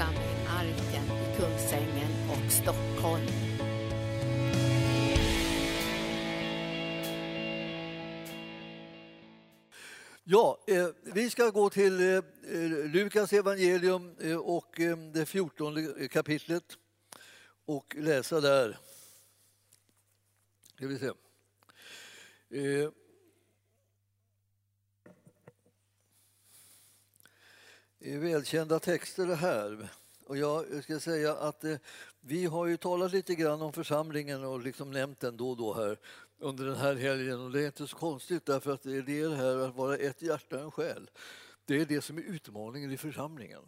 [0.00, 3.26] församling Arken i Kungsängen och Stockholm.
[10.24, 12.22] Ja, eh, vi ska gå till eh,
[12.92, 16.64] Lukas evangelium eh, och eh, det fjortonde kapitlet
[17.66, 18.78] och läsa där.
[20.76, 21.06] Ska vi se.
[22.58, 22.90] Eh,
[28.02, 29.88] Det är välkända texter det här.
[30.26, 31.76] Och jag ska säga att eh,
[32.20, 35.74] vi har ju talat lite grann om församlingen och liksom nämnt den då och då
[35.74, 35.98] här
[36.38, 37.40] under den här helgen.
[37.40, 40.22] Och det är inte så konstigt därför att det är det här att vara ett
[40.22, 41.10] hjärta och en själ.
[41.64, 43.62] Det är det som är utmaningen i församlingen.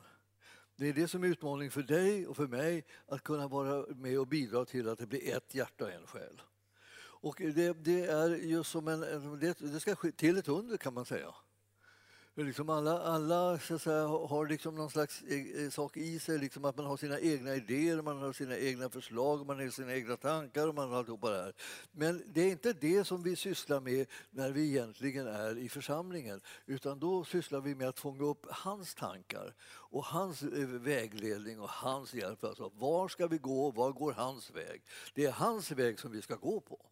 [0.76, 4.20] Det är det som är utmaningen för dig och för mig att kunna vara med
[4.20, 6.42] och bidra till att det blir ett hjärta och en själ.
[6.98, 9.00] Och det, det är just som en,
[9.40, 11.34] det, det ska ske till ett under kan man säga.
[12.34, 16.38] Liksom alla alla så att säga, har liksom någon slags e, e, sak i sig,
[16.38, 19.94] liksom att man har sina egna idéer, man har sina egna förslag, man har sina
[19.94, 21.52] egna tankar och man har alltihopa det här.
[21.92, 26.40] Men det är inte det som vi sysslar med när vi egentligen är i församlingen,
[26.66, 31.70] utan då sysslar vi med att fånga upp hans tankar och hans eh, vägledning och
[31.70, 32.44] hans hjälp.
[32.44, 33.70] Alltså, var ska vi gå?
[33.70, 34.82] Var går hans väg?
[35.14, 36.86] Det är hans väg som vi ska gå på.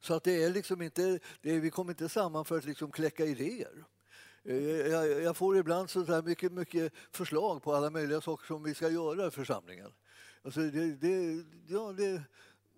[0.00, 2.90] Så att det är liksom inte, det är, vi kommer inte samman för att liksom
[2.90, 3.84] kläcka idéer.
[4.48, 8.62] Eh, jag, jag får ibland så där mycket, mycket förslag på alla möjliga saker som
[8.62, 9.92] vi ska göra i församlingen.
[10.42, 12.22] Alltså det, det, ja, det,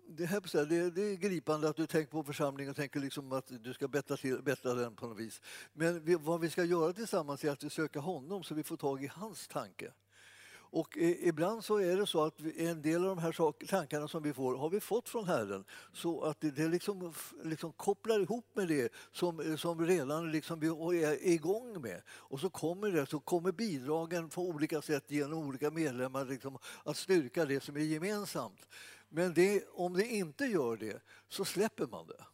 [0.07, 3.63] det, här, det, det är gripande att du tänker på församlingen och tänker liksom att
[3.63, 5.41] du ska bättra, till, bättra den på något vis.
[5.73, 8.77] Men vi, vad vi ska göra tillsammans är att vi söker honom så vi får
[8.77, 9.91] tag i hans tanke.
[10.71, 14.33] Och ibland så är det så att en del av de här tankarna som vi
[14.33, 18.93] får har vi fått från Herren så att det, liksom, liksom kopplar ihop med det
[19.11, 20.67] som, som redan liksom vi
[21.03, 22.01] är igång med.
[22.09, 26.97] Och så kommer det, så kommer bidragen på olika sätt genom olika medlemmar liksom, att
[26.97, 28.67] styrka det som är gemensamt.
[29.09, 32.25] Men det, om det inte gör det så släpper man det.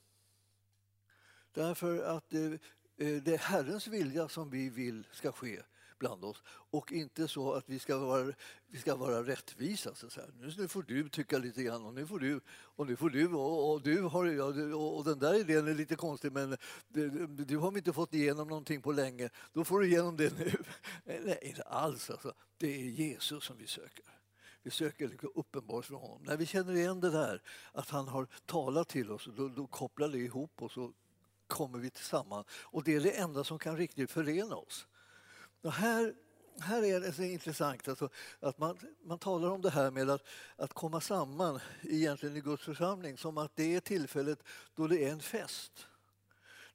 [1.54, 2.60] Därför att det,
[2.96, 5.62] det är Herrens vilja som vi vill ska ske
[6.00, 8.34] bland oss och inte så att vi ska vara,
[8.68, 9.96] vi ska vara rättvisa.
[9.96, 10.56] Så här.
[10.58, 13.72] Nu får du tycka lite grann och nu får du och nu får du och,
[13.72, 14.44] och du har, ja,
[14.76, 16.58] och, och den där idén är lite konstig men
[16.88, 19.30] du, du har inte fått igenom någonting på länge.
[19.54, 20.52] Då får du igenom det nu.
[21.26, 22.10] Nej, inte alls.
[22.10, 22.34] Alltså.
[22.58, 24.06] Det är Jesus som vi söker.
[24.64, 26.24] Vi söker liksom uppenbart från honom.
[26.24, 27.42] När vi känner igen det där,
[27.72, 30.94] att han har talat till oss, då, då kopplar det ihop oss och så
[31.48, 32.48] kommer vi tillsammans.
[32.50, 34.88] Och det är det enda som kan riktigt förena oss.
[35.66, 36.16] Och här,
[36.60, 38.10] här är det så intressant alltså,
[38.40, 40.24] att man, man talar om det här med att,
[40.56, 44.44] att komma samman egentligen i Guds församling som att det är tillfället
[44.76, 45.88] då det är en fest.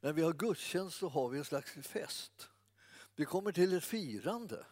[0.01, 2.49] När vi har gudstjänst så har vi en slags fest.
[3.17, 4.65] Vi kommer till ett firande.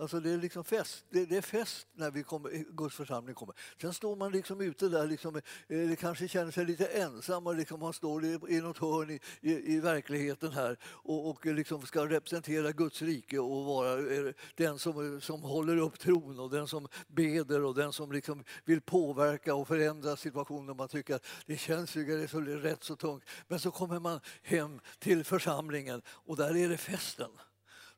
[0.00, 1.04] Alltså det är liksom fest.
[1.10, 3.54] Det, det, är fest när vi kommer, Guds församling kommer.
[3.80, 7.80] Sen står man liksom ute där, liksom, eh, kanske känner sig lite ensam och liksom
[7.80, 12.06] man står i, i något hörn i, i, i verkligheten här och, och liksom ska
[12.06, 16.88] representera Guds rike och vara eh, den som, som håller upp tron och den som
[17.08, 20.76] beder och den som liksom vill påverka och förändra situationen.
[20.76, 23.24] Man tycker att det känns ju det är så rätt så tungt.
[23.48, 27.30] Men så kommer man hem till församlingen och där är det festen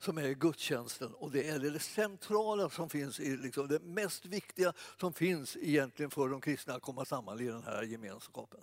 [0.02, 4.72] som är gudstjänsten och det är det centrala som finns, i, liksom, det mest viktiga
[5.00, 8.60] som finns egentligen för de kristna att komma samman i den här gemenskapen.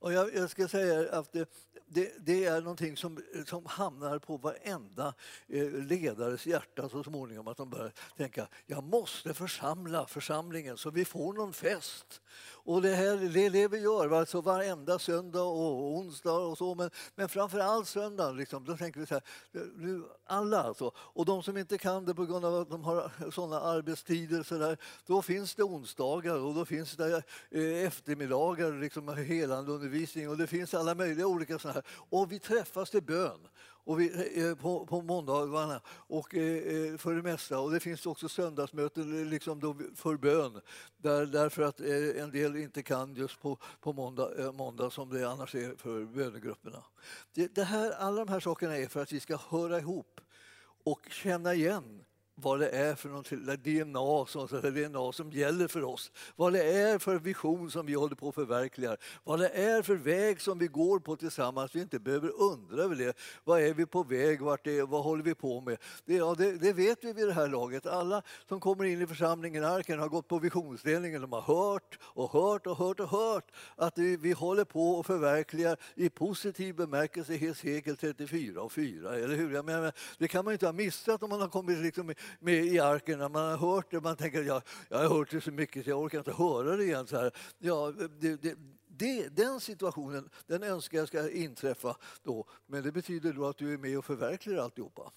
[0.00, 1.48] Och jag, jag ska säga att det,
[1.86, 5.14] det, det, är någonting som, som hamnar på varenda
[5.48, 11.04] eh, ledares hjärta så småningom, att de börjar tänka jag måste församla församlingen så vi
[11.04, 12.20] får någon fest.
[12.68, 16.74] Och det, här, det är det vi gör, alltså varenda söndag och onsdag och så,
[16.74, 19.22] men, men framför allt söndagen, liksom, då tänker vi så här,
[19.76, 20.92] nu, alla alltså.
[20.96, 24.58] Och de som inte kan det på grund av att de har sådana arbetstider, så
[24.58, 24.76] där,
[25.06, 30.46] då finns det onsdagar och då finns det eh, eftermiddagar, liksom, helande undervisning och det
[30.46, 31.84] finns alla möjliga olika sådana här.
[32.08, 33.48] Och vi träffas till bön
[33.88, 37.60] och vi, eh, eh, på, på måndagarna och, eh, eh, för det mesta.
[37.60, 39.60] Och det finns också söndagsmöten liksom
[39.94, 40.60] för bön
[40.96, 45.54] där, därför att en del inte kan just på, på måndag, måndag som det annars
[45.54, 46.84] är för bönegrupperna.
[47.34, 50.20] Det, det här, alla de här sakerna är för att vi ska höra ihop
[50.84, 52.04] och känna igen
[52.40, 53.30] vad det är för något
[53.64, 56.12] DNA som, alltså, DNA som gäller för oss.
[56.36, 58.96] Vad det är för vision som vi håller på att förverkliga.
[59.24, 61.74] Vad det är för väg som vi går på tillsammans.
[61.74, 63.16] Vi inte behöver undra över det.
[63.44, 64.40] Vad är vi på väg?
[64.40, 65.78] Vart är, vad håller vi på med?
[66.04, 67.86] Det, ja, det, det, vet vi vid det här laget.
[67.86, 71.20] Alla som kommer in i församlingen Arken har gått på visionsdelningen.
[71.20, 75.06] De har hört och hört och hört och hört att vi, vi håller på att
[75.06, 79.14] förverkliga i positiv bemärkelse Hesekiel 34 och 4.
[79.14, 79.54] Eller hur?
[79.54, 82.78] Jag menar, det kan man inte ha missat om man har kommit liksom med i
[82.78, 84.00] arken när man har hört det.
[84.00, 86.84] Man tänker ja, jag har hört det så mycket så jag orkar inte höra det
[86.84, 87.06] igen.
[87.06, 87.32] Så här.
[87.58, 93.32] Ja, det, det, det, den situationen den önskar jag ska inträffa då, men det betyder
[93.32, 95.12] då att du är med och förverkligar alltihopa.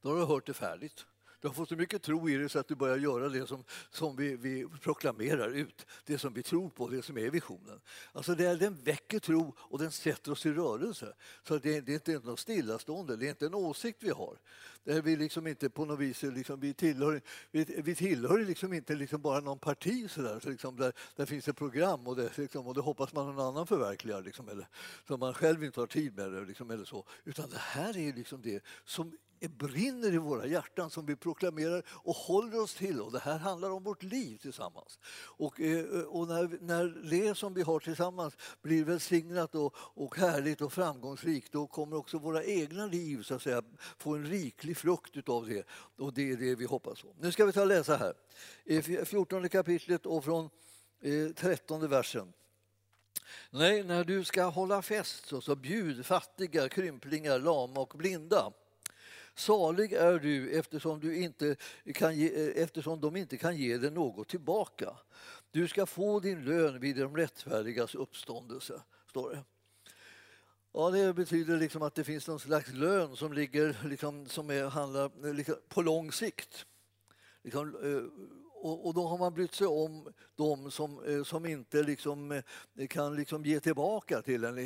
[0.00, 1.06] Då har du hört det färdigt.
[1.42, 3.64] Du har fått så mycket tro i dig så att du börjar göra det som,
[3.90, 7.80] som vi, vi proklamerar ut, det som vi tror på, det som är visionen.
[8.12, 11.14] Alltså det, den väcker tro och den sätter oss i rörelse.
[11.42, 14.38] Så det, det är inte något stillastående, det är inte en åsikt vi har.
[14.84, 18.72] Det är vi liksom inte på något vis, liksom, vi tillhör, vi, vi tillhör liksom
[18.72, 22.16] inte liksom bara någon parti så där, så liksom där, där finns ett program och
[22.16, 24.68] det, liksom, och det hoppas man någon annan förverkligar, liksom, eller,
[25.06, 26.32] som man själv inte har tid med.
[26.32, 27.04] Det, liksom, eller så.
[27.24, 29.12] Utan det här är liksom det som
[29.48, 33.00] brinner i våra hjärtan som vi proklamerar och håller oss till.
[33.00, 34.98] Och det här handlar om vårt liv tillsammans.
[35.14, 40.60] Och, eh, och när, när det som vi har tillsammans blir välsignat och, och härligt
[40.60, 43.62] och framgångsrikt då kommer också våra egna liv så att säga,
[43.98, 45.66] få en riklig frukt av det.
[45.98, 47.08] Och det är det vi hoppas på.
[47.20, 48.14] Nu ska vi ta och läsa här.
[48.64, 50.50] Eh, I 14 kapitlet och från
[51.00, 52.32] eh, 13 versen.
[53.50, 58.52] Nej, när du ska hålla fest så, så bjud fattiga, krymplingar, lama och blinda
[59.34, 61.56] Salig är du eftersom, du inte
[61.94, 64.96] kan ge, eh, eftersom de inte kan ge dig något tillbaka.
[65.50, 69.44] Du ska få din lön vid de rättfärdigas uppståndelse, står det.
[70.72, 74.64] Ja, det betyder liksom att det finns någon slags lön som ligger liksom, som är,
[74.64, 76.66] handlar liksom, på lång sikt.
[77.42, 81.82] Liksom, eh, och, och, då har man brytt sig om de som, eh, som inte
[81.82, 84.58] liksom, eh, kan liksom ge tillbaka till en,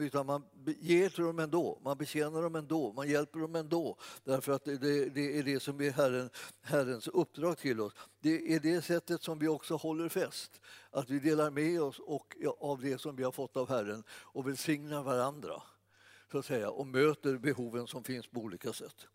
[0.00, 0.44] utan man
[0.80, 4.78] ger till dem ändå, man betjänar dem ändå, man hjälper dem ändå därför att det,
[5.08, 6.30] det är det som är Herren,
[6.62, 7.92] Herrens uppdrag till oss.
[8.20, 10.60] Det är det sättet som vi också håller fest.
[10.90, 14.48] att vi delar med oss och, av det som vi har fått av Herren och
[14.48, 15.62] välsignar varandra
[16.32, 19.06] så att säga, och möter behoven som finns på olika sätt.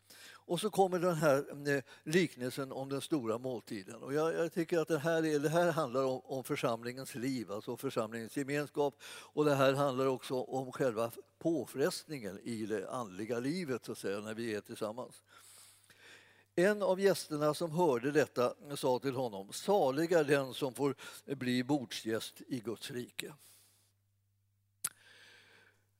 [0.49, 4.03] Och så kommer den här mm, eh, liknelsen om den stora måltiden.
[4.03, 7.51] Och jag, jag tycker att det här, är, det här handlar om, om, församlingens liv,
[7.51, 8.95] alltså församlingens gemenskap.
[9.03, 14.19] Och det här handlar också om själva påfrestningen i det andliga livet, så att säga,
[14.19, 15.23] när vi är tillsammans.
[16.55, 20.95] En av gästerna som hörde detta eh, sa till honom, salig är den som får
[21.25, 23.33] eh, bli bordsgäst i Guds rike.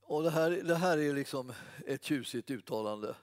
[0.02, 1.54] Och det, här, det här är liksom
[1.88, 3.16] ett tjusigt uttalande.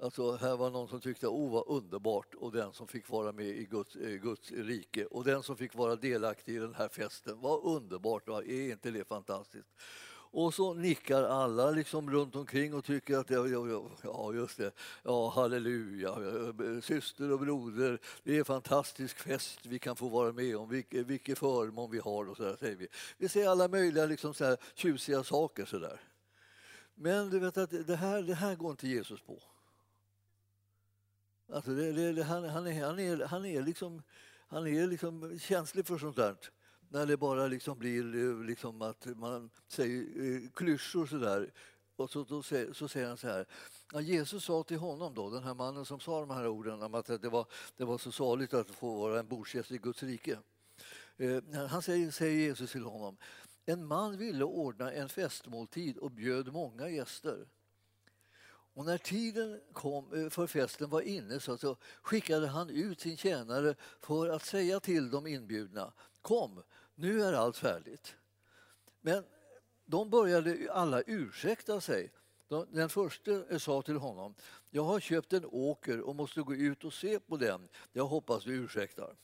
[0.00, 3.46] Alltså, här var någon som tyckte oh, var underbart och den som fick vara med
[3.46, 7.40] i Guds, eh, Guds rike och den som fick vara delaktig i den här festen.
[7.40, 8.28] Vad underbart!
[8.28, 8.42] Va?
[8.42, 9.68] Är inte det fantastiskt?
[10.30, 13.46] Och så nickar alla liksom runt omkring och tycker att ja,
[14.02, 14.72] ja, just det,
[15.02, 16.14] ja, halleluja,
[16.82, 21.04] syster och broder, det är en fantastisk fest vi kan få vara med om, vilken,
[21.04, 22.88] vilke förmån vi har och så där, säger vi.
[23.18, 26.00] Vi säger alla möjliga liksom så här, tjusiga saker så där.
[26.94, 29.42] Men du vet att det här, det här går inte Jesus på.
[31.52, 34.02] Alltså det, det, han, han, är, han, är, han, är liksom,
[34.48, 36.36] han är liksom känslig för sånt där.
[36.88, 41.52] När det bara liksom blir eh, liksom att man säger eh, klyschor sådär.
[41.96, 42.42] Och så, då,
[42.72, 43.46] så säger han så här.
[43.92, 46.94] Ja, Jesus sa till honom, då, den här mannen som sa de här orden om
[46.94, 47.46] att det var,
[47.76, 50.38] det var så saligt att få vara en bordsgäst i Guds rike.
[51.16, 53.16] Eh, han säger, säger Jesus till honom.
[53.66, 57.46] En man ville ordna en festmåltid och bjöd många gäster.
[58.78, 63.16] Och när tiden kom eh, för festen var inne så, så skickade han ut sin
[63.16, 65.92] tjänare för att säga till de inbjudna
[66.22, 66.62] Kom,
[66.94, 68.16] nu är allt färdigt.
[69.00, 69.24] Men
[69.84, 72.12] de började alla ursäkta sig.
[72.68, 74.34] Den första eh, sa till honom
[74.70, 77.68] Jag har köpt en åker och måste gå ut och se på den.
[77.92, 79.16] Jag hoppas du ursäktar.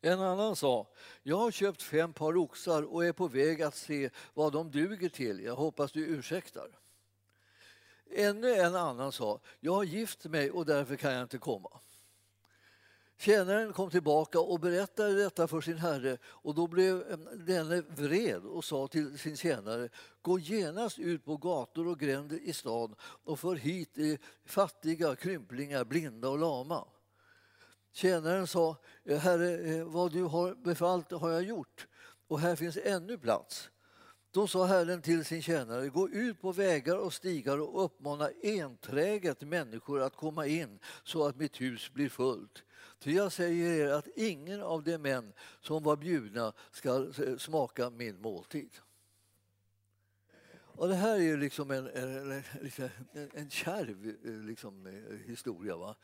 [0.00, 0.86] En annan sa,
[1.22, 5.08] jag har köpt fem par oxar och är på väg att se vad de duger
[5.08, 5.40] till.
[5.40, 6.83] Jag hoppas du ursäktar.
[8.16, 11.70] Ännu en annan sa, jag har gift mig och därför kan jag inte komma.
[13.18, 18.44] Tjänaren kom tillbaka och berättade detta för sin herre och då blev eh, denne vred
[18.44, 19.88] och sa till sin tjänare
[20.22, 26.28] Gå genast ut på gator och gränder i stan och för hit fattiga, krymplingar, blinda
[26.28, 26.84] och lama.
[27.92, 31.86] Tjänaren sa eh, Herre, eh, vad du har befallt har jag gjort
[32.28, 33.70] och här finns ännu plats.
[34.34, 39.40] Då sa Herren till sin tjänare, gå ut på vägar och stigar och uppmana enträget
[39.40, 42.62] människor att komma in så att mitt hus blir fullt.
[42.98, 47.90] Ty jag säger er att ingen av de män som var bjudna ska eh, smaka
[47.90, 48.70] min måltid.
[50.76, 52.88] Och det här är ju liksom en, en, en, en liksom
[53.50, 55.76] kärv eh, liksom, eh, historia.
[55.76, 55.94] Va?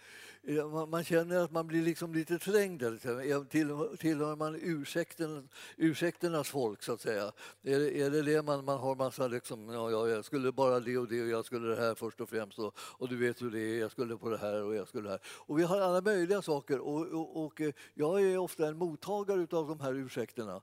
[0.72, 2.82] Man, man, känner att man blir liksom lite trängd.
[2.82, 3.46] Liksom.
[3.50, 7.32] Till, tillhör man ursäkten, ursäkternas folk, så att säga?
[7.62, 10.80] Är, det, är det det man, man har massa liksom, ja, ja, jag skulle bara
[10.80, 13.42] det och det och jag skulle det här först och främst och, och du vet
[13.42, 15.20] hur det är, jag skulle på det här och jag skulle det här.
[15.26, 19.46] Och vi har alla möjliga saker och, och, och eh, jag är ofta en mottagare
[19.50, 20.62] av de här ursäkterna.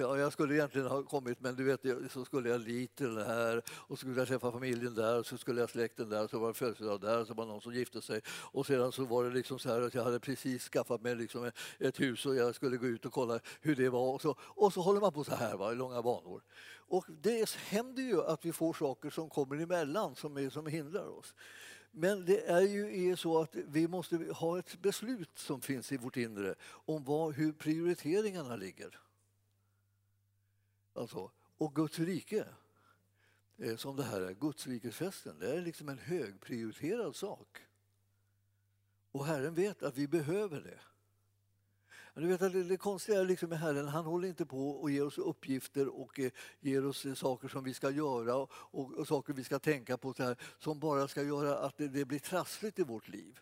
[0.00, 1.80] Ja, jag skulle egentligen ha kommit men du vet,
[2.12, 5.26] så skulle jag dit till det här och så skulle jag träffa familjen där och
[5.26, 7.60] så skulle jag släkten där så var det födelsedag där och så var det någon
[7.60, 10.68] som gifte sig och sedan så var det liksom så här att jag hade precis
[10.68, 14.14] skaffat mig liksom ett hus och jag skulle gå ut och kolla hur det var
[14.14, 16.42] och så, och så håller man på så här va, i långa banor.
[16.88, 21.18] Och det händer ju att vi får saker som kommer emellan som, är, som hindrar
[21.18, 21.34] oss.
[21.90, 25.96] Men det är ju är så att vi måste ha ett beslut som finns i
[25.96, 29.00] vårt inre om vad, hur prioriteringarna ligger.
[30.94, 32.44] Alltså, och Guds rike,
[33.62, 35.38] Eh, som det här gudsrikesfesten.
[35.38, 37.58] Det är liksom en högprioriterad sak.
[39.12, 40.80] Och Herren vet att vi behöver det.
[42.14, 45.06] Du vet att det, konstiga är liksom med Herren, han håller inte på och ger
[45.06, 49.32] oss uppgifter och eh, ger oss eh, saker som vi ska göra och, och, saker
[49.32, 52.78] vi ska tänka på så här, som bara ska göra att det, det blir trassligt
[52.78, 53.40] i vårt liv.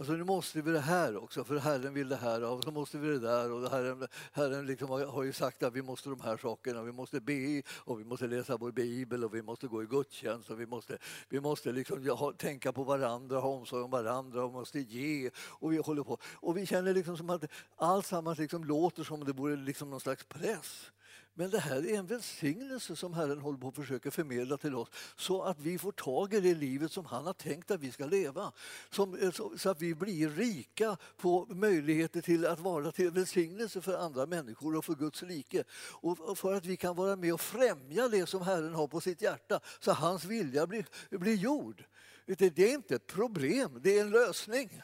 [0.00, 2.98] Alltså nu måste vi det här också, för Herren vill det här och så måste
[2.98, 3.52] vi det där.
[3.52, 6.82] Och Herren, Herren liksom har ju sagt att vi måste de här sakerna.
[6.82, 10.50] Vi måste be och vi måste läsa vår bibel och vi måste gå i gudstjänst
[10.50, 14.52] och vi måste, vi måste liksom ha, tänka på varandra, ha omsorg om varandra och
[14.52, 15.30] måste ge.
[15.38, 16.18] Och vi håller på.
[16.34, 17.44] Och vi känner liksom som att
[17.76, 20.90] alltsammans liksom låter som om det vore liksom någon slags press.
[21.34, 24.88] Men det här är en välsignelse som Herren håller på att försöka förmedla till oss
[25.16, 28.06] så att vi får tag i det livet som han har tänkt att vi ska
[28.06, 28.52] leva.
[28.90, 33.98] Som, eh, så, att vi blir rika på möjligheter till att vara till välsignelse för
[33.98, 35.64] andra människor och för Guds rike.
[35.80, 39.22] Och för att vi kan vara med och främja det som Herren har på sitt
[39.22, 41.84] hjärta så hans vilja blir, blir gjord.
[42.26, 44.82] Det är inte ett problem, det är en lösning.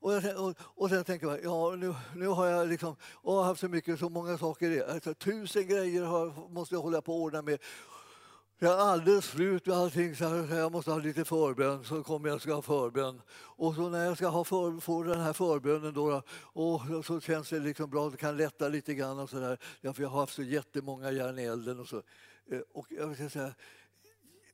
[0.00, 3.60] Och, jag, och, och sen tänker man, ja nu, nu har jag liksom, åh, haft
[3.60, 7.42] så mycket, så många saker, alltså, tusen grejer har, måste jag hålla på och ordna
[7.42, 7.58] med.
[8.60, 12.40] Jag är alldeles slut med allting, så jag måste ha lite förbön, så kommer jag
[12.40, 13.22] ska ha förbön.
[13.30, 17.48] Och så när jag ska ha för, få den här förbönen då, och så känns
[17.48, 19.58] det liksom bra, det kan lätta lite grann och sådär.
[19.80, 22.02] Ja, för jag har haft så jättemånga järn i elden och så.
[22.50, 23.54] Eh, och jag vill säga,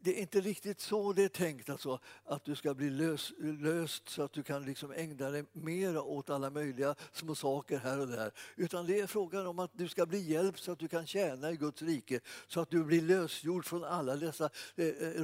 [0.05, 4.09] det är inte riktigt så det är tänkt, alltså, att du ska bli lös, löst
[4.09, 8.09] så att du kan liksom ägna dig mer åt alla möjliga små saker här och
[8.09, 8.33] där.
[8.57, 11.51] Utan det är frågan om att du ska bli hjälpt så att du kan tjäna
[11.51, 15.17] i Guds rike, så att du blir lösgjord från alla dessa eh, eh,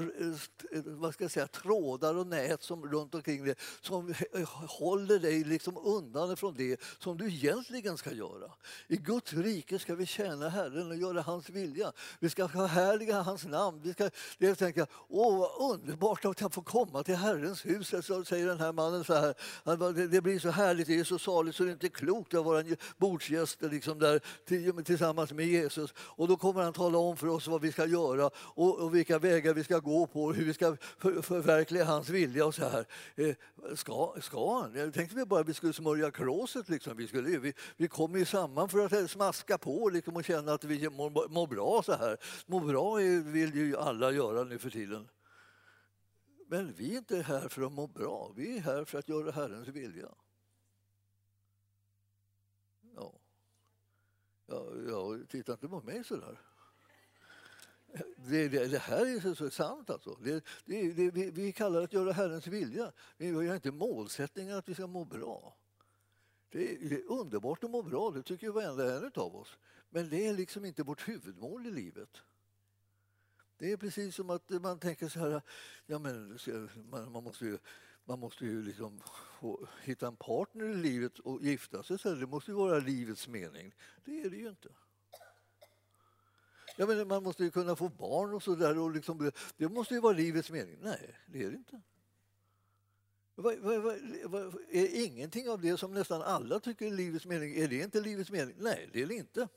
[0.72, 4.14] eh vad ska jag säga, trådar och nät som runt omkring dig som
[4.68, 8.52] håller dig liksom undan från det som du egentligen ska göra.
[8.88, 11.92] I Guds rike ska vi tjäna Herren och göra hans vilja.
[12.20, 13.80] Vi ska förhärliga hans namn.
[13.82, 17.94] Vi ska, det tänka, åh vad underbart att jag får komma till Herrens hus.
[18.02, 21.56] Så säger den här mannen så här, det blir så härligt, det är så saligt
[21.56, 22.64] så det är inte klokt att vara
[22.98, 25.94] bordsgäster liksom där tillsammans med Jesus.
[25.98, 29.18] Och då kommer han tala om för oss vad vi ska göra och, och vilka
[29.18, 32.68] vägar vi ska gå på och hur vi ska för, förverkliga hans vilja och så
[32.68, 32.86] här.
[33.16, 33.34] Eh,
[33.74, 34.74] ska, ska han?
[34.74, 36.96] Jag tänkte vi bara att vi skulle smörja kråset liksom.
[36.96, 40.64] Vi, skulle, vi, vi kommer ju samman för att smaska på liksom, och känna att
[40.64, 42.16] vi mår, mår bra så här.
[42.46, 45.08] Må bra vill ju alla göra nu för tiden.
[46.46, 49.30] Men vi är inte här för att må bra, vi är här för att göra
[49.30, 50.08] Herrens vilja.
[52.94, 53.20] Ja,
[54.46, 56.40] ja, ja titta inte på mig så där.
[58.16, 59.90] Det, det, det, här är så, så sant.
[59.90, 60.18] Alltså.
[60.22, 62.92] Det, det, det, vi, vi kallar det att göra Herrens vilja.
[63.16, 65.56] Vi har inte målsättningen att vi ska må bra.
[66.48, 69.58] Det är, det är underbart att må bra, det tycker varenda en av oss.
[69.90, 72.22] Men det är liksom inte vårt huvudmål i livet.
[73.60, 75.42] Det är precis som att man tänker så här,
[75.86, 76.38] ja men
[76.90, 77.58] man, man måste ju,
[78.04, 79.00] man måste ju liksom
[79.40, 81.98] få, hitta en partner i livet och gifta sig.
[81.98, 83.74] Så det måste ju vara livets mening.
[84.04, 84.68] Det är det ju inte.
[86.76, 88.92] Ja, men man måste ju kunna få barn och så där.
[88.92, 90.78] liksom, det måste ju vara livets mening.
[90.80, 91.80] Nej, det är det inte.
[93.34, 93.78] Va, va,
[94.24, 98.00] va, är ingenting av det som nästan alla tycker är livets mening, är det inte
[98.00, 98.54] livets mening?
[98.58, 99.48] Nej, det är det inte.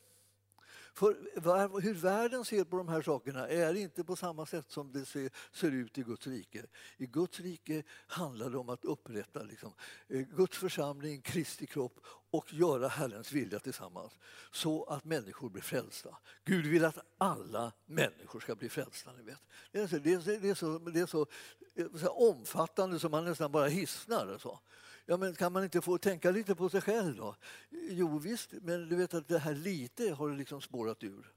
[0.94, 5.06] För hur världen ser på de här sakerna är inte på samma sätt som det
[5.06, 6.66] ser, ser ut i Guds rike.
[6.98, 9.74] I Guds rike handlar det om att upprätta liksom,
[10.08, 12.00] eh, Guds församling, Kristi kropp
[12.32, 14.14] och göra Herrens vilja tillsammans
[14.52, 16.18] så att människor blir frälsta.
[16.46, 19.12] Gud vill att alla människor ska bli frälsta.
[19.12, 19.42] Ni vet.
[19.72, 21.28] Det, är så, det, är, det, är så, det är så,
[21.76, 24.38] eh, så omfattande som man nästan bara hissnar.
[24.38, 24.60] Så.
[25.05, 27.36] Ja, men kan man inte få tänka lite på sig själv då?
[27.69, 31.33] Jo visst, men du vet att det här lite har liksom spårat ur.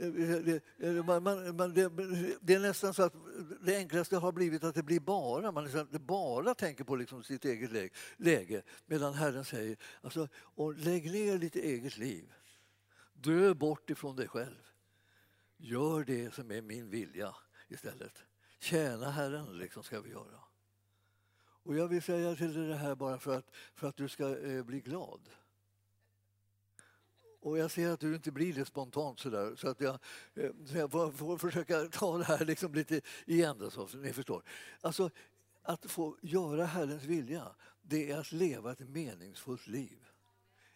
[0.00, 1.22] Eh, eh, eh, det, man,
[1.56, 1.88] man, det,
[2.40, 3.14] det, är nästan så att
[3.60, 5.52] det enklaste har blivit att det blir bara.
[5.52, 8.62] Man liksom, bara tänker på liksom sitt eget läge, läge.
[8.86, 12.32] Medan Herren säger alltså, och lägg ner ditt eget liv.
[13.12, 14.62] Dö bort ifrån dig själv.
[15.56, 17.34] Gör det som är min vilja
[17.68, 18.24] istället.
[18.60, 20.47] Tjäna Herren liksom ska vi göra.
[21.68, 24.38] Och jag vill säga till dig det här bara för att, för att du ska
[24.38, 25.20] eh, bli glad.
[27.40, 29.98] Och jag ser att du inte blir det spontant sådär, så att jag,
[30.34, 33.56] eh, så jag får, får, försöka ta det här liksom lite igen.
[33.58, 34.42] Då, så ni förstår.
[34.80, 35.10] Alltså,
[35.62, 39.98] att få göra Herrens vilja, det är att leva ett meningsfullt liv.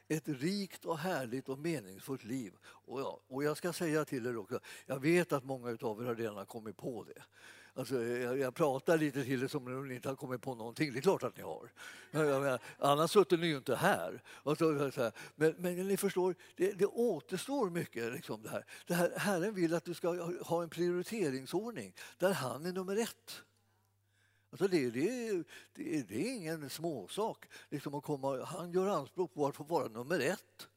[0.08, 2.54] Ett rikt och härligt och meningsfullt liv.
[2.64, 6.06] Och, ja, och jag ska säga till er också, jag vet att många av er
[6.06, 7.22] har redan kommit på det.
[7.74, 10.54] Alltså, eh, jag, jag pratar lite till er som om ni inte har kommit på
[10.54, 10.92] någonting.
[10.92, 11.72] Det är klart att ni har.
[12.10, 14.22] Menar, annars sitter ni ju inte här.
[14.58, 18.12] Så, men, men, ni förstår, det, det återstår mycket.
[18.12, 18.64] Liksom det här.
[18.86, 19.12] Det här.
[19.16, 23.42] Herren vill att du ska ha en prioriteringsordning där han är nummer ett.
[24.50, 25.32] Alltså det, det,
[25.74, 27.46] det, det är ingen småsak.
[27.68, 30.68] Liksom att komma, han gör anspråk på att få vara nummer ett.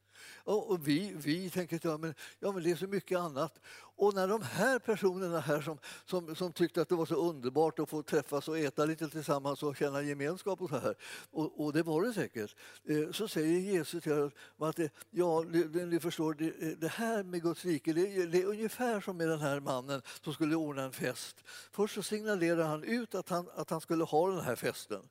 [0.44, 3.60] Och vi, vi tänker att ja, men, ja, men det är så mycket annat.
[3.98, 7.80] Och när de här personerna här som, som, som tyckte att det var så underbart
[7.80, 10.96] att få träffas och äta lite tillsammans och känna gemenskap och så här,
[11.32, 15.42] och, och det var det säkert, eh, så säger Jesus till dem att det, ja,
[15.42, 19.18] ni, ni förstår, det, eh, det, här med Guds rike, det, det, är ungefär som
[19.18, 21.36] med den här mannen som skulle ordna en fest.
[21.72, 25.02] Först så signalerade han ut att han, att han skulle ha den här festen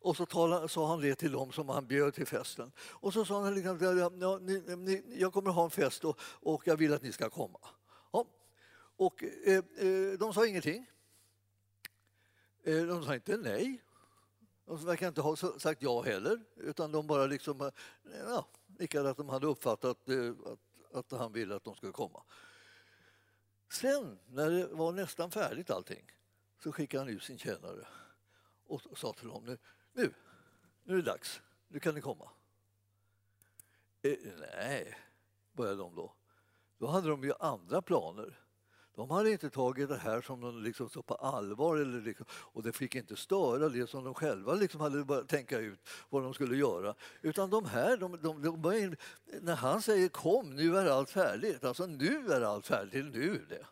[0.00, 2.72] och så talade, sa han det till dem som han bjöd till festen.
[2.78, 3.78] Och så sa han liksom,
[4.20, 7.30] ja, ni, ni, jag kommer ha en fest och, och jag vill att ni ska
[7.30, 7.58] komma.
[8.98, 10.90] Och eh, eh, de sa ingenting.
[12.62, 13.82] Eh, de sa inte nej.
[14.64, 17.70] De verkar inte ha sagt ja heller, utan de bara liksom, eh,
[18.26, 20.58] ja, nickade att de hade uppfattat att,
[20.92, 22.22] att han ville att de skulle komma.
[23.70, 26.12] Sen, när det var nästan färdigt allting,
[26.62, 27.86] så skickade han ut sin tjänare
[28.66, 29.58] och sa till dem nu,
[29.92, 30.14] nu,
[30.84, 32.30] nu är det dags, nu kan ni komma.
[34.02, 34.98] E, nej,
[35.52, 36.14] började de då.
[36.78, 38.47] Då hade de ju andra planer.
[38.98, 42.62] De hade inte tagit det här som de liksom så på allvar eller liksom, och
[42.62, 46.34] det fick inte störa det som de själva liksom hade börjat tänka ut vad de
[46.34, 46.94] skulle göra.
[47.22, 48.96] Utan de här, de, de, de in,
[49.42, 53.46] när han säger kom, nu är allt färdigt, alltså nu är allt färdigt, nu är
[53.48, 53.66] det.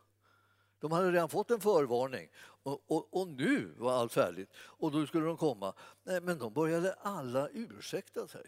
[0.81, 2.29] De hade redan fått en förvarning
[2.63, 5.75] och, och, och, nu var allt färdigt och då skulle de komma.
[6.05, 8.47] Nej, men de började alla ursäkta sig.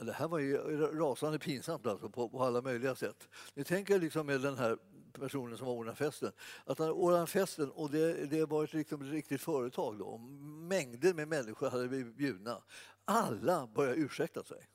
[0.00, 0.56] Det här var ju
[0.86, 3.28] rasande pinsamt alltså på, på alla möjliga sätt.
[3.54, 4.78] Ni tänker liksom med den här
[5.20, 6.32] personen som ordnade festen.
[6.64, 10.18] Att han ordnade festen och det, det var ett liksom riktigt företag då.
[10.68, 12.62] Mängder med människor hade blivit bjudna.
[13.04, 14.68] Alla började ursäkta sig.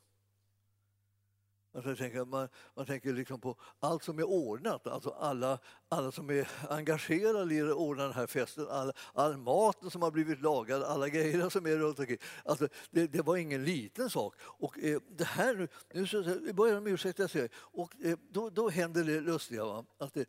[1.77, 5.59] Alltså jag tänker, man, man tänker liksom på allt som är ordnat, alltså alla,
[5.89, 10.11] alla som är engagerade i att ordna den här festen, all, all maten som har
[10.11, 12.17] blivit lagad, alla grejer som är runt omkring.
[12.45, 14.35] Alltså, det, det var ingen liten sak.
[14.39, 18.69] Och eh, det här nu, nu så, börjar de ursäkta sig och eh, då, då
[18.69, 19.65] händer det lustiga.
[19.65, 19.85] Va?
[19.97, 20.27] Att det,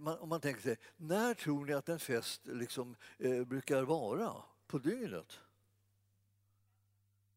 [0.00, 4.32] man, om man tänker sig, när tror ni att en fest liksom, eh, brukar vara
[4.66, 5.38] på dygnet?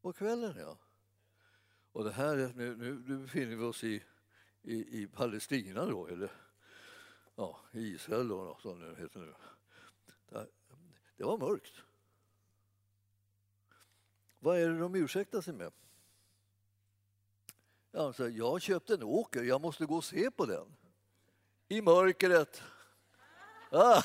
[0.02, 0.76] På kvällen, ja.
[1.92, 4.02] Och det här, nu, nu, nu befinner vi oss i,
[4.62, 6.30] i, i Palestina då, eller
[7.36, 9.34] ja, Israel då, som det heter nu.
[11.16, 11.74] Det var mörkt.
[14.38, 15.72] Vad är det de ursäktar sig med?
[17.92, 20.76] Alltså, jag har köpt en åker, jag måste gå och se på den.
[21.68, 22.62] I mörkret.
[23.70, 24.02] Ah.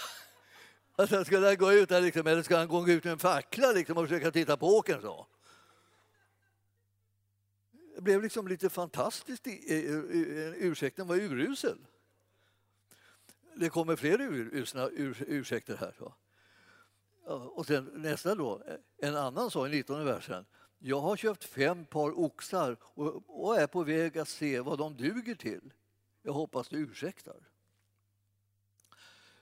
[0.95, 3.71] Alltså, ska han gå ut där liksom, eller ska han gå ut med en fackla
[3.71, 5.02] liksom, och försöka titta på åkern?
[5.02, 5.28] Så?
[8.05, 9.47] Det blev liksom lite fantastiskt.
[10.57, 11.77] Ursäkten var urusel.
[13.55, 14.89] Det kommer fler urusla
[15.27, 16.13] ursäkter här.
[17.27, 18.61] Och sen nästa då,
[18.97, 20.45] en annan sa i 19 versen.
[20.79, 22.77] Jag har köpt fem par oxar
[23.27, 25.73] och är på väg att se vad de duger till.
[26.21, 27.49] Jag hoppas du ursäktar.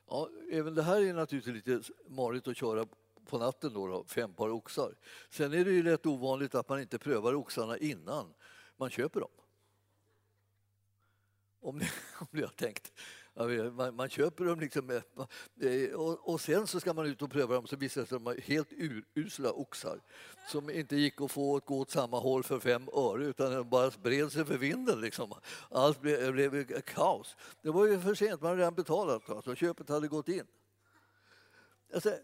[0.07, 2.87] Ja, även det här är naturligtvis lite marigt att köra
[3.25, 4.95] på natten, då, då, fem par oxar.
[5.29, 8.33] Sen är det ju rätt ovanligt att man inte prövar oxarna innan
[8.77, 9.31] man köper dem.
[11.61, 12.91] Om ni, om ni har tänkt.
[13.71, 17.55] Man, man köper dem liksom, eh, och, och, sen så ska man ut och pröva
[17.55, 20.01] dem så visar det sig att de är helt urusla oxar
[20.47, 23.69] som inte gick att få att gå åt samma håll för fem öre utan de
[23.69, 25.01] bara spred sig för vinden.
[25.01, 25.33] Liksom.
[25.69, 27.35] Allt blev, blev kaos.
[27.61, 29.29] Det var ju för sent, man hade redan betalat.
[29.29, 30.47] Alltså, köpet hade gått in.
[31.93, 32.17] Alltså,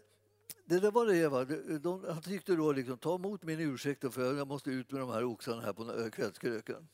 [0.70, 1.44] det där var det Eva.
[1.78, 5.10] De, han tyckte då liksom, ta emot min ursäkt för jag måste ut med de
[5.10, 6.88] här oxarna här på kvällskröken.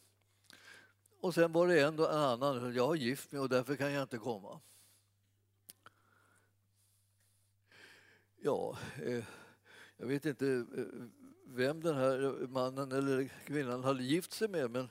[1.21, 4.03] Och sen var det en, en annan, jag har gift mig och därför kan jag
[4.03, 4.61] inte komma.
[8.37, 9.25] Ja, eh,
[9.97, 10.85] jag vet inte eh,
[11.45, 14.89] vem den här mannen eller kvinnan hade gift sig med men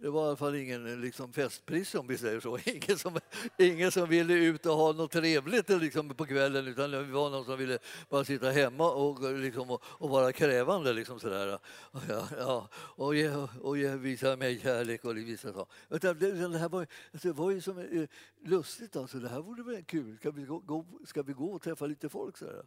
[0.00, 2.58] det var i alla fall ingen eh, liksom, festpris om vi säger så.
[2.64, 3.18] Ingen som,
[3.58, 7.30] ingen som ville ut och ha något trevligt eh, liksom, på kvällen utan det var
[7.30, 10.92] någon som ville bara sitta hemma och, eh, liksom, och, och vara krävande.
[10.92, 11.54] Liksom, sådär.
[11.54, 11.60] Och,
[12.08, 13.30] Ja, ja, och, ge,
[13.60, 15.66] och ge, visa mig kärlek och visa så.
[15.88, 18.08] Det, det, här var, alltså, det var ju som,
[18.44, 18.96] lustigt.
[18.96, 19.18] Alltså.
[19.18, 20.16] Det här vore väl kul.
[20.16, 22.36] Ska vi gå, gå, ska vi gå och träffa lite folk?
[22.36, 22.64] Sådär?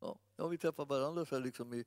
[0.00, 1.84] Ja, ja, vi träffar varandra så här, liksom i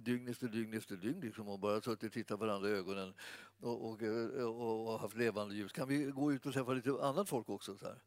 [0.00, 3.14] dygn efter dygn efter dygn liksom, och bara suttit och tittat varandra i ögonen
[3.60, 5.72] och, och, och, och, haft levande ljus.
[5.72, 7.76] Kan vi gå ut och träffa lite annat folk också?
[7.76, 8.02] Så här?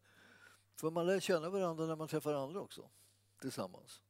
[0.75, 2.89] För man lär känna varandra när man träffar andra också,
[3.41, 4.01] tillsammans.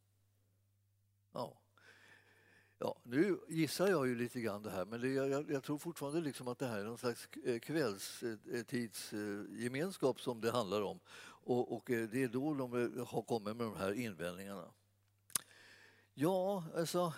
[1.32, 1.62] Ja.
[2.80, 6.22] Ja, nu gissar jag ju lite grann det här, men det, jag, jag, tror fortfarande
[6.22, 11.00] liksom att det här är någon slags eh, kvällstidsgemenskap som det handlar om.
[11.48, 12.72] Och, och eh, det är då de
[13.08, 14.74] har kommit med de här invändningarna.
[16.14, 17.14] Ja, alltså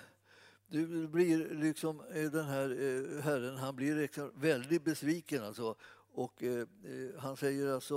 [0.71, 5.75] du blir liksom eh, den här eh, herren, han blir liksom väldigt besviken alltså.
[6.13, 7.95] Och eh, eh han säger alltså,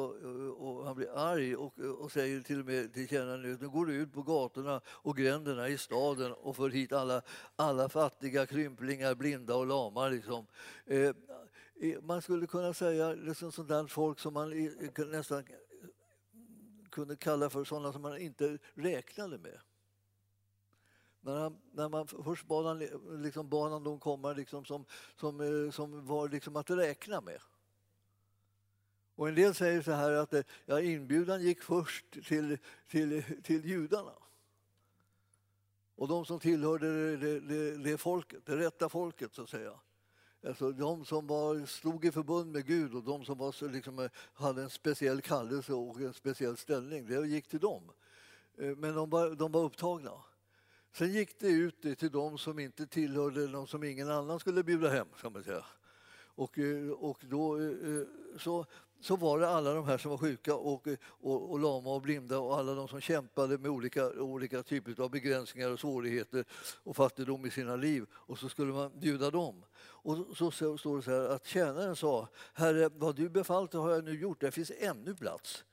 [0.58, 3.94] och han blir arg och, och säger till och med till tjänaren nu går du
[3.94, 7.22] ut på gatorna och gränderna i staden och för hit alla,
[7.56, 10.08] alla fattiga krymplingar, blinda och lama.
[10.08, 10.46] Liksom.
[10.86, 11.14] Eh,
[12.02, 15.44] man skulle kunna säga liksom sådant folk som man nästan
[16.90, 19.58] kunde kalla för sådana som man inte räknade med.
[21.24, 22.78] När, han, när man först bad han,
[23.22, 24.84] liksom, bad han dem komma liksom, som,
[25.16, 27.40] som, eh, som var liksom att räkna med.
[29.14, 32.58] Och en del säger så här att eh, ja, inbjudan gick först till,
[32.88, 34.12] till, till judarna.
[35.94, 39.72] Och de som tillhörde det, det, det, folket, det rätta folket så att säga.
[40.46, 44.10] Alltså de som var, stod i förbund med Gud och de som var, liksom, eh,
[44.34, 47.92] hade en speciell kallelse och en speciell ställning, det gick till dem.
[48.56, 50.12] Men de var, de var upptagna.
[50.92, 54.88] Sen gick det ut till de som inte tillhörde, de som ingen annan skulle bjuda
[54.88, 55.06] hem.
[55.20, 55.64] Kan man säga.
[56.34, 58.06] Och, eh, och då, eh, eh,
[58.38, 58.66] så,
[59.00, 62.38] så var det alla de här som var sjuka och, och, och lama och blinda
[62.38, 66.44] och alla de som kämpade med olika, olika typer av begränsningar och svårigheter
[66.82, 68.06] och fattigdom i sina liv.
[68.12, 69.64] Och så skulle man bjuda dem.
[69.78, 73.90] Och så, så står det så här att tjänaren sa Herre, vad du befallt har
[73.90, 75.64] jag nu gjort, det finns ännu plats.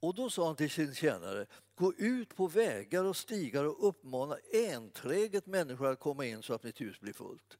[0.00, 4.36] Och då sa han till sin tjänare, gå ut på vägar och stigar och uppmana
[4.52, 7.58] enträget människor att komma in så att mitt hus blir fullt.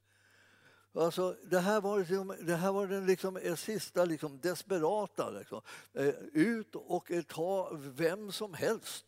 [0.95, 5.31] Alltså, det här var, liksom, det här var den liksom, eh, sista liksom, desperata.
[5.31, 5.61] Liksom.
[5.93, 9.07] Eh, ut och eh, ta vem som helst.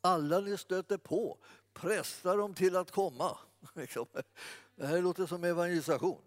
[0.00, 1.38] Alla ni stöter på,
[1.72, 3.38] pressa dem till att komma.
[3.74, 4.06] Liksom.
[4.74, 6.22] Det här låter som evangelisation.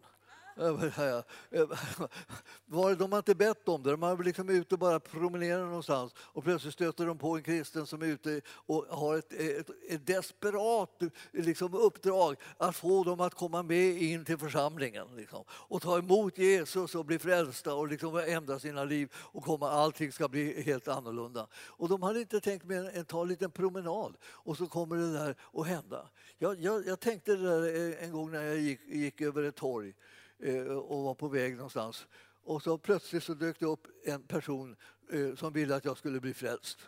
[2.66, 6.14] Var de har inte bett om det, de har liksom ute och bara promenerar någonstans
[6.18, 10.08] och plötsligt stöter de på en kristen som är ute och har ett, ett, ett
[10.08, 15.98] desperat liksom, uppdrag att få dem att komma med in till församlingen liksom, och ta
[15.98, 20.62] emot Jesus och bli frälsta och liksom ändra sina liv och komma, allting ska bli
[20.62, 21.48] helt annorlunda.
[21.54, 25.14] Och de hade inte tänkt mer än ta en liten promenad och så kommer det
[25.14, 26.10] där att hända.
[26.38, 29.56] Jag, jag, jag tänkte det där eh, en gång när jag gick, gick över ett
[29.56, 29.94] torg
[30.42, 32.08] Eh, och var på väg någonstans.
[32.44, 34.76] Och så plötsligt så dök det upp en person
[35.12, 36.80] eh, som ville att jag skulle bli frälst.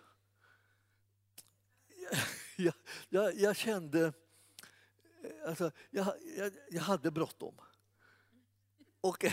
[2.56, 2.74] Jag,
[3.10, 4.14] jag, jag kände...
[5.24, 7.56] Eh, alltså, jag, jag, jag hade bråttom.
[9.02, 9.26] Och,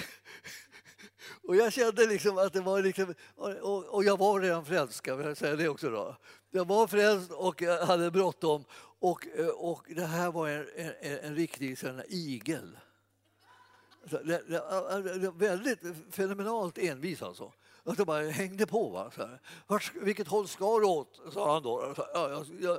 [1.42, 5.22] och jag kände liksom att det var liksom, och, och jag var redan frälst, ska
[5.22, 6.16] jag säga det också då.
[6.50, 8.64] Jag var frälst och jag hade bråttom
[8.98, 10.66] och, och det här var en,
[11.00, 12.76] en, en riktig sån igel.
[15.35, 17.53] Väldigt fenomenalt envis alltså.
[17.85, 18.88] Att de bara hängde på.
[18.88, 19.11] Va?
[19.16, 19.40] Så här.
[19.66, 21.20] Vart, vilket håll ska du åt?
[21.33, 21.94] sa han då.
[21.96, 22.79] Så, här, ja, jag, jag,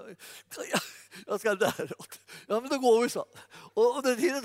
[0.72, 0.82] jag,
[1.28, 2.20] jag ska däråt.
[2.48, 3.26] Ja, men då går vi så.
[3.74, 4.42] Och under tiden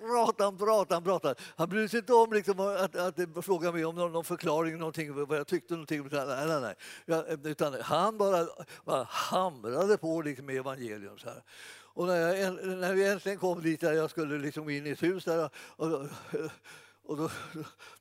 [0.00, 1.68] pratade han, pratade han, pratade han.
[1.68, 5.38] brydde sig inte om liksom, att, att fråga mig om någon, någon förklaring, någonting, vad
[5.38, 5.74] jag tyckte.
[5.74, 6.08] Någonting.
[6.12, 6.74] Nej, nej, nej.
[7.04, 8.46] Ja, utan han bara,
[8.84, 11.18] bara hamrade på liksom, med evangelium.
[11.18, 11.42] Så här.
[12.00, 15.02] Och när, jag, när vi äntligen kom dit där jag skulle liksom in i ett
[15.02, 16.06] hus där och, och,
[17.02, 17.30] och då,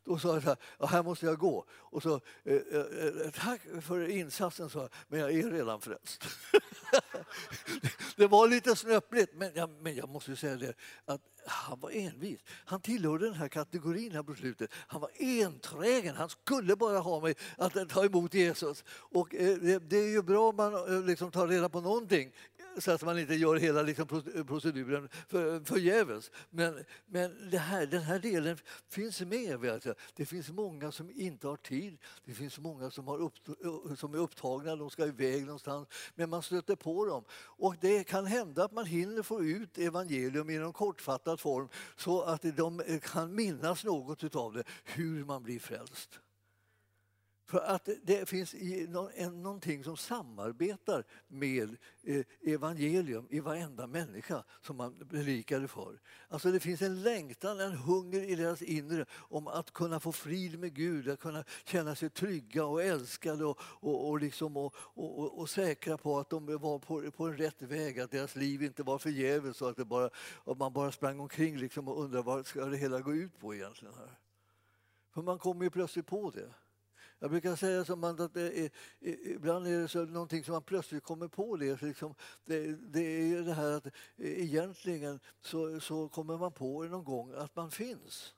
[0.03, 1.65] då, sa jag så här, ja, här måste jag gå.
[1.71, 6.23] Och så, eh, eh, tack för insatsen, sa jag, men jag är redan frälst.
[8.15, 10.73] det var lite snöpligt, men jag, men jag måste säga det
[11.05, 12.39] att han var envis.
[12.65, 14.71] Han tillhörde den här kategorin här på slutet.
[14.73, 18.83] Han var enträgen, han skulle bara ha mig att ta emot Jesus.
[18.89, 22.31] Och eh, det, det, är ju bra om man eh, liksom tar reda på någonting
[22.79, 24.07] så att man inte gör hela liksom,
[24.47, 26.31] proceduren för, förgäves.
[26.49, 28.57] Men, men det här, den här delen
[28.89, 29.59] finns med.
[29.59, 29.95] Vet jag.
[30.15, 31.97] Det finns många som inte har tid.
[32.25, 33.33] Det finns många som, har upp,
[33.97, 35.87] som är upptagna, de ska iväg någonstans.
[36.15, 37.23] Men man stöter på dem.
[37.31, 42.21] Och det kan hända att man hinner få ut evangelium i någon kortfattad form så
[42.21, 46.19] att de kan minnas något av det, hur man blir frälst.
[47.49, 48.55] För att det finns
[49.31, 55.99] någonting som samarbetar med eh, evangelium i varenda människa som man berikade för.
[56.27, 60.59] Alltså det finns en längtan, en hunger i deras inre om att kunna få frid
[60.59, 65.39] med Gud, att kunna känna sig trygga och älskade och, och, och, liksom och, och,
[65.39, 68.83] och säkra på att de var på, på en rätt väg, att deras liv inte
[68.83, 70.09] var förgäves och att, det bara,
[70.45, 73.55] att man bara sprang omkring liksom och undrade vad ska det hela gå ut på
[73.55, 73.93] egentligen.
[73.93, 74.19] Här.
[75.13, 76.53] För man kommer ju plötsligt på det.
[77.19, 78.71] Jag brukar säga som att det är,
[79.35, 81.81] ibland är det så någonting som man plötsligt kommer på det.
[81.81, 87.33] Liksom, det, det är det här att egentligen så, så kommer man på någon gång
[87.33, 88.35] att man finns.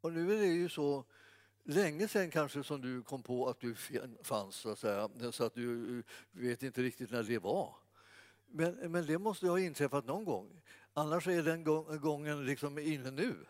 [0.00, 1.04] Och nu är det ju så
[1.64, 3.74] länge sen kanske som du kom på att du
[4.22, 6.02] fanns, så att, säga, så att du
[6.32, 7.76] vet inte riktigt när det var.
[8.46, 10.62] Men, men det måste ju ha inträffat någon gång.
[10.92, 11.64] Annars är den
[12.00, 13.46] gången liksom inne nu.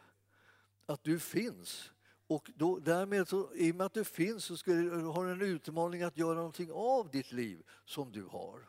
[0.87, 1.91] Att du finns.
[2.27, 5.43] Och då, därmed, så, i och med att du finns, så du, har du en
[5.43, 8.69] utmaning att göra någonting av ditt liv som du har.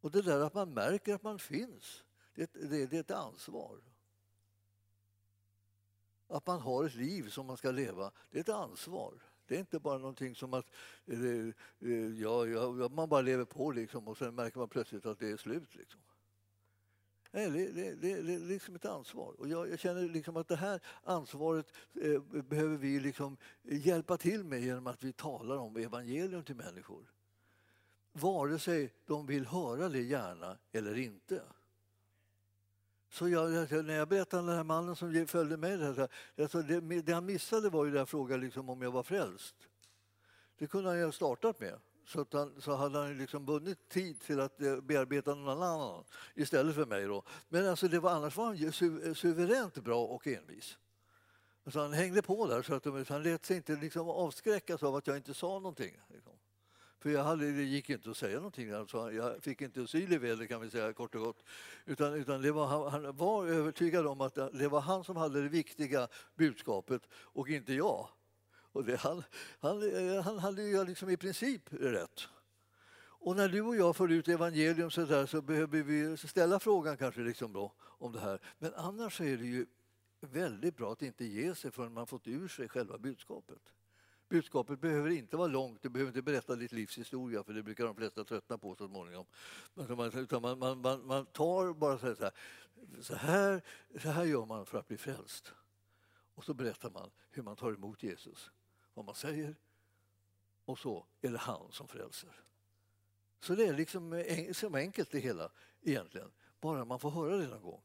[0.00, 3.78] Och det där att man märker att man finns, det, det, det är ett ansvar.
[6.28, 9.22] Att man har ett liv som man ska leva, det är ett ansvar.
[9.46, 10.66] Det är inte bara någonting som att
[11.06, 11.20] eh,
[11.80, 15.30] eh, ja, ja, man bara lever på liksom, och sen märker man plötsligt att det
[15.30, 15.74] är slut.
[15.74, 16.00] Liksom.
[17.36, 19.34] Nej, det, det, det, det, är liksom ett ansvar.
[19.38, 21.72] Och jag, jag känner liksom att det här ansvaret
[22.02, 27.12] eh, behöver vi liksom hjälpa till med genom att vi talar om evangelium till människor.
[28.12, 31.42] Vare sig de vill höra det gärna eller inte.
[33.08, 37.12] Så jag, när jag berättade om den här mannen som följde med, alltså det, det
[37.12, 39.56] han missade var ju den frågan liksom om jag var frälst.
[40.58, 41.78] Det kunde han ju ha startat med.
[42.06, 46.04] Så, att han, så hade han liksom vunnit tid till att eh, bearbeta någon annan
[46.34, 47.06] istället för mig.
[47.06, 47.22] Då.
[47.48, 50.78] Men alltså det var, annars var han su suveränt bra och envis.
[51.64, 55.06] Alltså han hängde på där, så att han lät sig inte liksom avskräckas av att
[55.06, 56.00] jag inte sa någonting.
[56.08, 56.32] Liksom.
[57.00, 58.70] För jag hade, det gick inte att säga någonting.
[58.70, 61.44] Alltså, jag fick inte asyl i väder kan vi säga kort och gott.
[61.84, 65.42] Utan, utan det var, han, han var övertygad om att det var han som hade
[65.42, 68.08] det viktiga budskapet och inte jag.
[68.76, 69.22] Och det, han,
[69.60, 72.28] han, eh, han hade ju liksom i princip rätt.
[72.98, 76.96] Och när du och jag får ut evangelium så, där, så behöver vi ställa frågan
[76.96, 78.40] kanske liksom då, om det här.
[78.58, 79.66] Men annars är det ju
[80.20, 83.74] väldigt bra att inte ge sig förrän man fått ur sig själva budskapet.
[84.28, 87.84] Budskapet behöver inte vara långt, du behöver inte berätta ditt livs historia för det brukar
[87.84, 89.26] de flesta tröttna på så småningom.
[90.14, 92.32] Utan man, man, man, man tar bara så här,
[93.00, 93.62] så här,
[94.02, 95.52] så här gör man för att bli frälst.
[96.34, 98.50] Och så berättar man hur man tar emot Jesus
[98.96, 99.54] vad man säger
[100.64, 102.32] och så är det han som frälser.
[103.40, 105.50] Så det är liksom som enkelt det hela
[105.82, 106.30] egentligen,
[106.60, 107.82] bara man får höra det någon gång.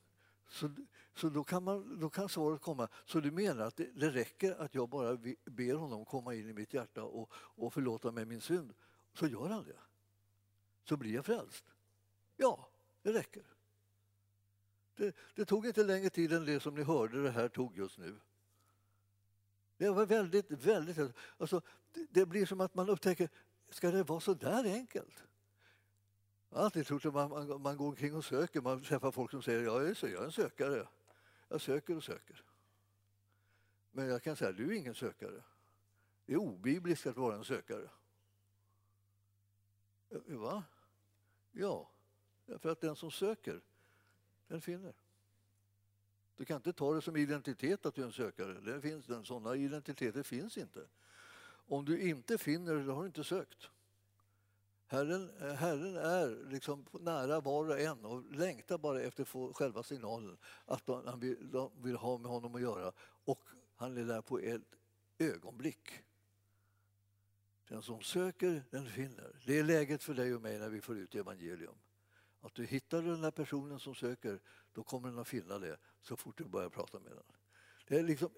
[0.49, 0.69] Så,
[1.13, 2.87] så då, kan man, då kan svaret komma.
[3.05, 6.53] Så du menar att det, det räcker att jag bara ber honom komma in i
[6.53, 8.73] mitt hjärta och, och förlåta mig min synd,
[9.13, 9.79] så gör han det.
[10.83, 11.65] Så blir jag frälst.
[12.37, 12.69] Ja,
[13.01, 13.43] det räcker.
[14.95, 17.97] Det, det tog inte längre tid än det som ni hörde det här tog just
[17.97, 18.19] nu.
[19.81, 20.97] Det var väldigt, väldigt...
[21.37, 21.61] Alltså,
[22.09, 23.29] det blir som att man upptäcker,
[23.69, 25.23] ska det vara så där enkelt?
[26.49, 29.31] Jag har alltid trott att man, man, man går omkring och söker, man träffar folk
[29.31, 30.87] som säger ja, jag är en sökare.
[31.47, 32.43] Jag söker och söker.
[33.91, 35.43] Men jag kan säga, du är ingen sökare.
[36.25, 37.89] Det är obibliskt att vara en sökare.
[40.09, 40.63] Eh, va?
[41.51, 41.91] Ja,
[42.59, 43.61] för att den som söker,
[44.47, 44.93] den finner.
[46.41, 48.53] Du kan inte ta det som identitet att du är en sökare.
[48.53, 50.79] Det finns, den, sådana identiteter finns inte.
[51.43, 53.69] Om du inte finner det, då har du inte sökt.
[54.87, 59.53] Herren, eh, Herren är liksom nära var och en och längtar bara efter att få
[59.53, 62.91] själva signalen att de, vill, de vill ha med honom att göra.
[63.25, 63.43] Och
[63.75, 64.75] han är där på ett
[65.17, 66.03] ögonblick.
[67.67, 69.41] Den som söker, den finner.
[69.45, 71.75] Det är läget för dig och mig när vi får ut evangelium.
[72.41, 74.39] Att du hittar den där personen som söker,
[74.73, 77.23] då kommer den att finna det så fort du börjar prata med den.
[77.87, 78.29] Det är liksom,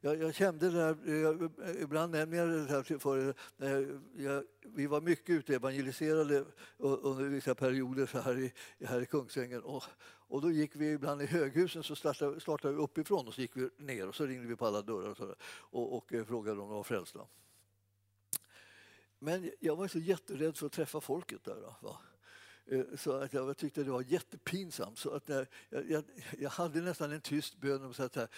[0.00, 1.50] jag, jag kände det där, jag,
[1.82, 3.34] ibland nämner jag det här för
[4.16, 6.44] jag, Vi var mycket ute evangeliserade
[6.78, 8.52] under vissa perioder så här i,
[8.84, 9.62] här i Kungsängen.
[9.62, 13.40] Och, och då gick vi ibland i höghusen så startade, startade vi uppifrån och så
[13.40, 16.24] gick vi ner och så ringde vi på alla dörrar och, så och, och eh,
[16.24, 17.20] frågade om de var frälsta.
[19.18, 21.60] Men jag var så jätterädd för att träffa folket där.
[21.60, 21.98] Då, va?
[22.70, 24.98] Eh, så att jag tyckte det var jättepinsamt.
[24.98, 26.04] Så att när jag, jag,
[26.38, 28.28] jag hade nästan en tyst bön om att här,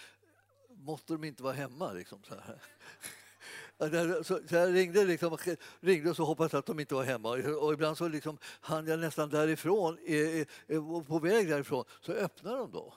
[0.69, 1.91] måtte de inte vara hemma.
[1.93, 2.61] Liksom, så här.
[4.23, 5.37] Så, jag ringde, liksom,
[5.79, 7.29] ringde och så hoppades att de inte var hemma.
[7.29, 12.57] Och ibland så liksom, hann jag nästan därifrån, eh, eh, på väg därifrån, så öppnade
[12.57, 12.93] de då.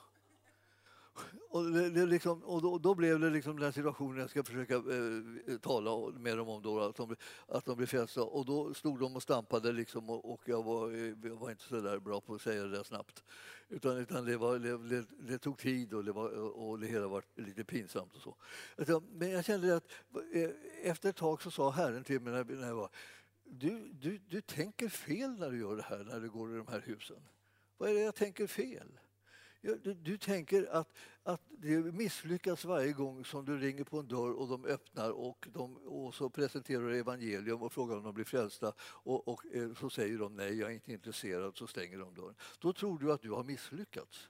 [1.49, 4.75] Och, det, det liksom, och då, då, blev det liksom den situationen jag ska försöka
[4.75, 7.15] eh, tala med dem om, då, att, de,
[7.47, 8.23] att de blev frälsta.
[8.23, 10.91] Och då stod de och stampade liksom, och, och jag, var,
[11.27, 13.23] jag var inte så där bra på att säga det där snabbt.
[13.69, 17.23] Utan, utan det, var, det, det, tog tid och det, var, och det hela var
[17.35, 18.15] lite pinsamt.
[18.15, 19.01] och så.
[19.11, 19.91] Men jag kände att
[20.33, 20.49] eh,
[20.83, 22.89] efter ett tag så sa Herren till mig när, när jag var
[23.49, 26.67] du, du, du tänker fel när du gör det här, när du går i de
[26.67, 27.27] här husen.
[27.77, 28.99] Vad är det jag tänker fel?
[29.65, 34.31] Du, du, tänker att, att det misslyckas varje gång som du ringer på en dörr
[34.31, 38.25] och de öppnar och, de, och så presenterar du evangelium och frågar om de blir
[38.25, 42.13] frälsta och, och eh, så säger de nej, jag är inte intresserad, så stänger de
[42.13, 42.35] dörren.
[42.59, 44.29] Då tror du att du har misslyckats.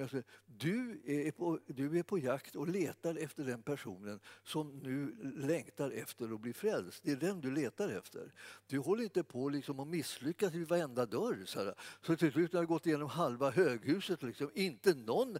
[0.00, 5.16] Alltså, du, är på, du är på jakt och letar efter den personen som nu
[5.34, 7.02] längtar efter att bli frälst.
[7.02, 8.32] Det är den du letar efter.
[8.66, 11.44] Du håller inte på liksom att misslyckas vid varenda dörr.
[11.46, 11.74] Så, här.
[12.06, 14.22] så till slut har du gått igenom halva höghuset.
[14.22, 14.50] Liksom.
[14.54, 15.38] Inte någon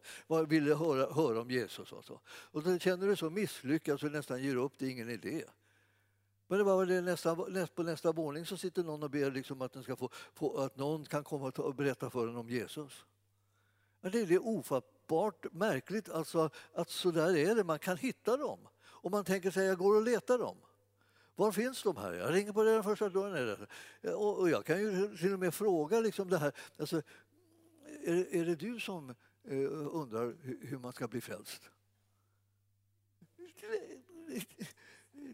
[0.48, 1.92] ville höra, höra om Jesus.
[1.92, 2.20] Alltså.
[2.26, 5.44] Och då känner du så misslyckad så du nästan ger upp, det är ingen idé.
[6.50, 7.36] Men det var det nästa,
[7.74, 10.76] på nästa våning så sitter någon och ber liksom att, den ska få, få, att
[10.76, 13.04] någon kan komma och berätta för den om Jesus.
[14.00, 18.68] Men det är ofattbart märkligt alltså, att så där är det, man kan hitta dem.
[18.82, 20.56] Och man tänker sig, jag går och letar dem.
[21.34, 22.12] Var finns de här?
[22.12, 23.66] Jag ringer på den första dörren.
[24.16, 26.52] Och jag kan ju till och med fråga liksom det här.
[26.78, 27.02] Alltså,
[28.04, 29.10] är, är det du som
[29.44, 29.58] eh,
[29.92, 30.36] undrar
[30.66, 31.70] hur man ska bli frälst?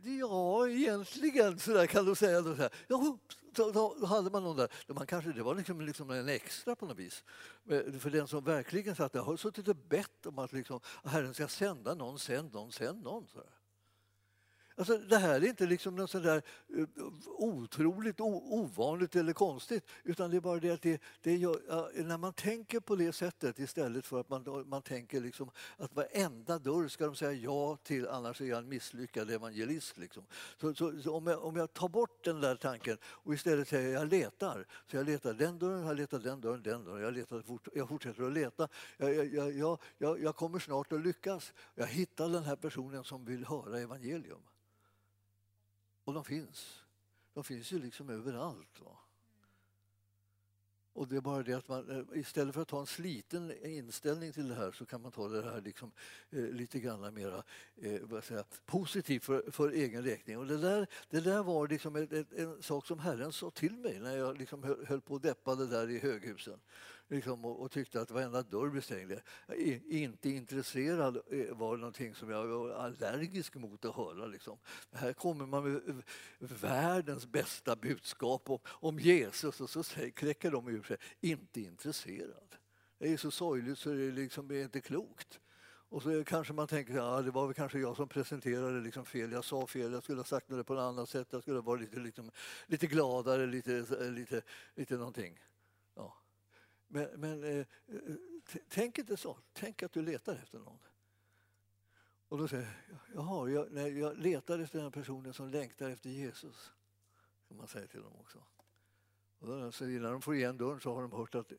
[0.07, 2.43] Ja, egentligen, så där kan du säga.
[2.43, 2.71] Så här.
[2.89, 3.19] Ja,
[3.53, 4.69] då, då, hade man någon där.
[4.89, 7.25] Man kanske, det var liksom, liksom en extra på något vis.
[8.01, 11.49] För den som verkligen satt där har suttit och bett om att liksom, Herren ska
[11.49, 13.27] sända någon, sänd någon, sänd någon.
[13.27, 13.49] Så där.
[14.79, 16.43] Alltså, det här är inte liksom något sådär
[16.77, 16.85] eh,
[17.27, 22.33] otroligt ovanligt eller konstigt utan det är bara det att det, det gör, när man
[22.33, 27.07] tänker på det sättet istället för att man, man tänker liksom att varenda dörr ska
[27.07, 29.99] de säga ja till annars är jag en misslyckad evangelist.
[29.99, 30.27] Liksom.
[30.61, 33.93] Så, så, så, om, jag, om jag tar bort den där tanken och istället säger
[33.93, 37.43] jag letar, så jag letar den dörren, jag letar den dörren, den dörren, jag, letar,
[37.75, 38.69] jag fortsätter att leta.
[38.97, 41.53] Jag, jag, jag, jag, jag kommer snart att lyckas.
[41.75, 44.41] Jag hittar den här personen som vill höra evangelium.
[46.07, 46.83] Och de finns.
[47.35, 48.81] De finns ju liksom överallt.
[48.81, 48.99] Va?
[50.93, 54.33] Och det är bara det att man eh, istället för att ha en sliten inställning
[54.33, 55.93] till det här så kan man ta det här liksom,
[56.31, 57.43] eh, lite grann mer
[57.77, 60.39] eh, säga, positivt för, för egen räkning.
[60.39, 63.77] Och det där, det där var liksom ett, ett, en sak som Herren sa till
[63.77, 66.61] mig när jag liksom höll, höll på och deppade där i höghusen
[67.09, 69.13] liksom, och, och, tyckte att varenda dörr blev stängd.
[69.89, 74.27] Inte intresserad eh, var någonting som jag var allergisk mot att höra.
[74.27, 74.59] Liksom.
[74.93, 75.97] Här kommer man med eh,
[76.39, 79.83] världens bästa budskap om, om Jesus och så
[80.15, 82.57] kläcker de ur sig inte intresserad.
[82.99, 85.41] Det är så sorgligt så det liksom är inte klokt.
[85.89, 89.07] Och så kanske man tänker att ja, det var väl kanske jag som presenterade liksom
[89.07, 89.33] fel.
[89.33, 91.29] Jag sa fel, jag skulle ha sagt det på ett annat sätt.
[91.31, 92.31] Jag skulle ha varit lite, liksom,
[92.67, 94.43] lite gladare, lite, lite,
[94.75, 95.41] lite någonting.
[95.95, 96.17] Ja.
[96.89, 97.67] Men, men eh, eh
[98.69, 99.39] tänk inte så.
[99.53, 100.79] Tänk att du letar efter någon.
[102.29, 106.11] Och då säger jag, jaha, jag, nej, jag letar efter den personen som längtar efter
[106.11, 106.73] Jesus.
[107.49, 108.39] Som man säger till dem också.
[109.39, 111.57] Och då, så innan de får igen dörren så har de hört att det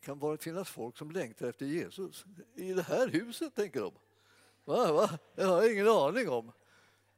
[0.00, 2.24] kan bara finnas folk som längtar efter Jesus.
[2.54, 3.92] I det här huset, tänker de.
[4.64, 5.18] Va, va?
[5.34, 6.52] Det har jag ingen aning om.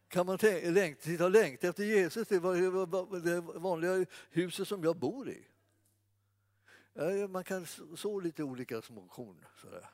[0.08, 2.28] Kan man längta, sitta och längta efter Jesus?
[2.28, 5.46] Det var det vanliga huset som jag bor i.
[7.28, 9.46] Man kan så lite olika små korn.
[9.60, 9.90] Sådär.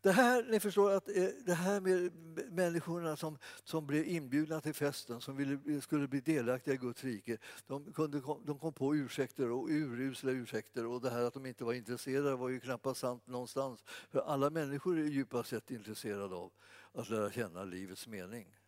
[0.00, 2.12] Det här, ni förstår att eh, det här med
[2.52, 7.38] människorna som, som blev inbjudna till festen, som ville, skulle bli delaktiga i Guds rike,
[7.66, 11.64] de, kunde, de kom på ursäkter och urusla ursäkter och det här att de inte
[11.64, 13.84] var intresserade var ju knappast sant någonstans.
[13.86, 16.52] För alla människor är djupast sett intresserade av
[16.92, 18.58] att lära känna livets mening,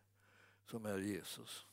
[0.65, 1.65] som är Jesus.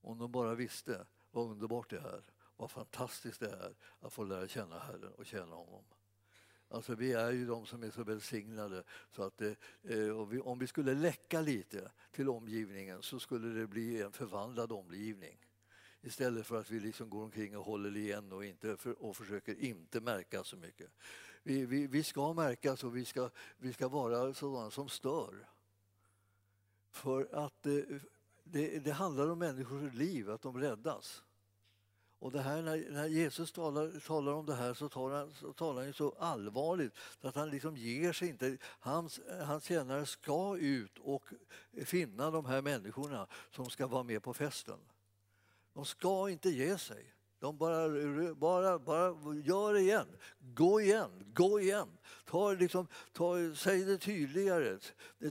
[0.00, 2.31] Om de bara visste vad underbart det är
[2.62, 5.84] vad fantastiskt det är att få lära känna Herren och känna honom.
[6.68, 10.58] Alltså vi är ju de som är så välsignade så att det, eh, vi, om
[10.58, 15.46] vi skulle läcka lite till omgivningen så skulle det bli en förvandlad omgivning.
[16.00, 19.54] Istället för att vi liksom går omkring och håller igen och, inte för, och försöker
[19.54, 20.90] inte märka så mycket.
[21.42, 25.48] Vi, vi, vi ska märkas och vi ska, vi ska vara sådana som stör.
[26.90, 27.82] För att eh,
[28.44, 31.22] det, det handlar om människors liv, att de räddas.
[32.22, 35.52] Och det här, när, när Jesus talar, talar om det här så talar han så,
[35.52, 38.56] talar han så allvarligt att han liksom ger sig inte.
[38.64, 41.24] Hans, hans tjänare ska ut och
[41.84, 44.78] finna de här människorna som ska vara med på festen.
[45.72, 47.14] De ska inte ge sig.
[47.42, 47.88] De bara,
[48.34, 50.06] bara, bara gör det igen.
[50.38, 51.88] Gå igen, gå igen.
[52.24, 54.78] Ta, liksom, ta, säg det tydligare.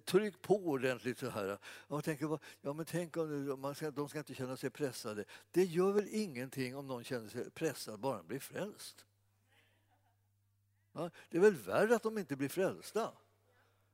[0.05, 1.19] Tryck på ordentligt.
[1.19, 1.57] så här.
[1.87, 5.25] Jag tänker, ja, men tänk om man ska, de ska inte känna sig pressade.
[5.51, 9.05] Det gör väl ingenting om någon känner sig pressad bara de blir frälst?
[10.93, 13.11] Ja, det är väl värre att de inte blir frälsta?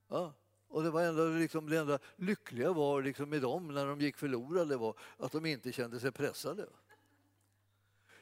[0.07, 0.33] Ja.
[0.67, 4.17] Och det, var ändå, liksom, det enda lyckliga var liksom med dem när de gick
[4.17, 6.67] förlorade var att de inte kände sig pressade.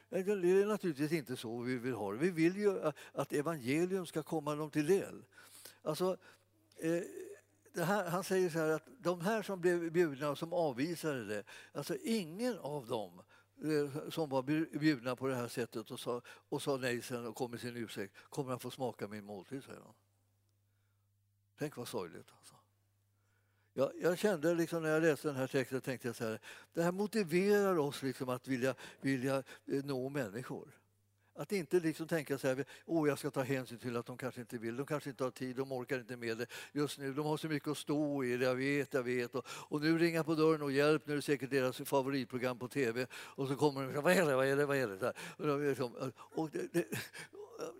[0.08, 2.18] Det är naturligtvis inte så vi vill ha det.
[2.18, 5.24] Vi vill ju att evangelium ska komma dem till del.
[5.82, 6.16] Alltså,
[6.76, 7.02] eh,
[7.84, 11.44] här, han säger så här att de här som blev bjudna och som avvisade det,
[11.72, 13.22] alltså ingen av dem
[13.62, 14.42] eh, som var
[14.78, 17.76] bjudna på det här sättet och sa, och sa nej sen och kom med sin
[17.76, 19.94] ursäkt kommer att få smaka min måltid, säger han.
[21.58, 22.30] Tänk vad sorgligt.
[22.38, 22.55] Alltså.
[23.78, 26.40] Jag, jag, kände liksom när jag läste den här texten tänkte jag så här,
[26.74, 30.68] det här motiverar oss liksom att vilja, vilja eh, nå människor.
[31.34, 34.40] Att inte liksom tänka så här, oh, jag ska ta hänsyn till att de kanske
[34.40, 37.26] inte vill, de kanske inte har tid, de orkar inte med det just nu, de
[37.26, 39.34] har så mycket att stå i, jag vet, jag vet.
[39.34, 42.68] Och, och nu ringa på dörren och hjälp, nu är det säkert deras favoritprogram på
[42.68, 43.06] tv.
[43.12, 45.12] Och så kommer de och vad är det, vad är det, vad är det?
[45.36, 46.84] Och, de, liksom, och det, det,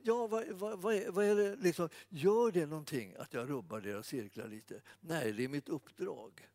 [0.03, 3.81] ja, vad, vad, vad, är, vad är det liksom, gör det någonting att jag rubbar
[3.81, 4.83] deras cirklar lite?
[5.01, 6.49] Nej, det är mitt uppdrag.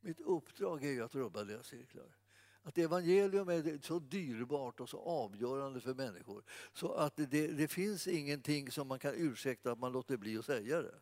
[0.00, 2.16] Mitt uppdrag är ju att rubba deras cirklar.
[2.62, 8.06] Att evangelium är så dyrbart och så avgörande för människor så att det, det finns
[8.06, 10.94] ingenting som man kan ursäkta att man låter bli att säga det.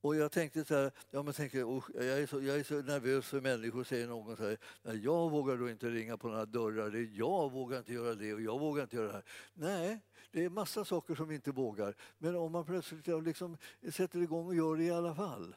[0.00, 3.26] Och jag tänkte så här, ja, men tänkte, jag, är så, jag är så nervös
[3.26, 7.02] för människor, säger någon så här, jag vågar då inte ringa på några dörrar, det
[7.02, 9.24] jag vågar inte göra det och jag vågar inte göra det här.
[9.54, 11.94] Nej, det är massa saker som vi inte vågar.
[12.18, 13.56] Men om man plötsligt liksom
[13.92, 15.54] sätter igång och gör det i alla fall.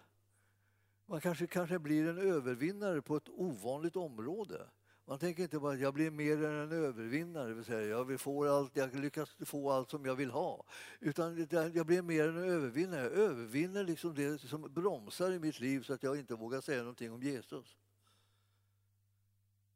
[1.05, 4.69] Man kanske, kanske blir en övervinnare på ett ovanligt område.
[5.05, 8.21] Man tänker inte bara att jag blir mer än en övervinnare, det vill säga jag,
[8.21, 10.65] får allt, jag lyckas få allt som jag vill ha.
[10.99, 13.01] Utan jag blir mer än en övervinnare.
[13.01, 16.79] Jag övervinner liksom det som bromsar i mitt liv så att jag inte vågar säga
[16.79, 17.77] någonting om Jesus.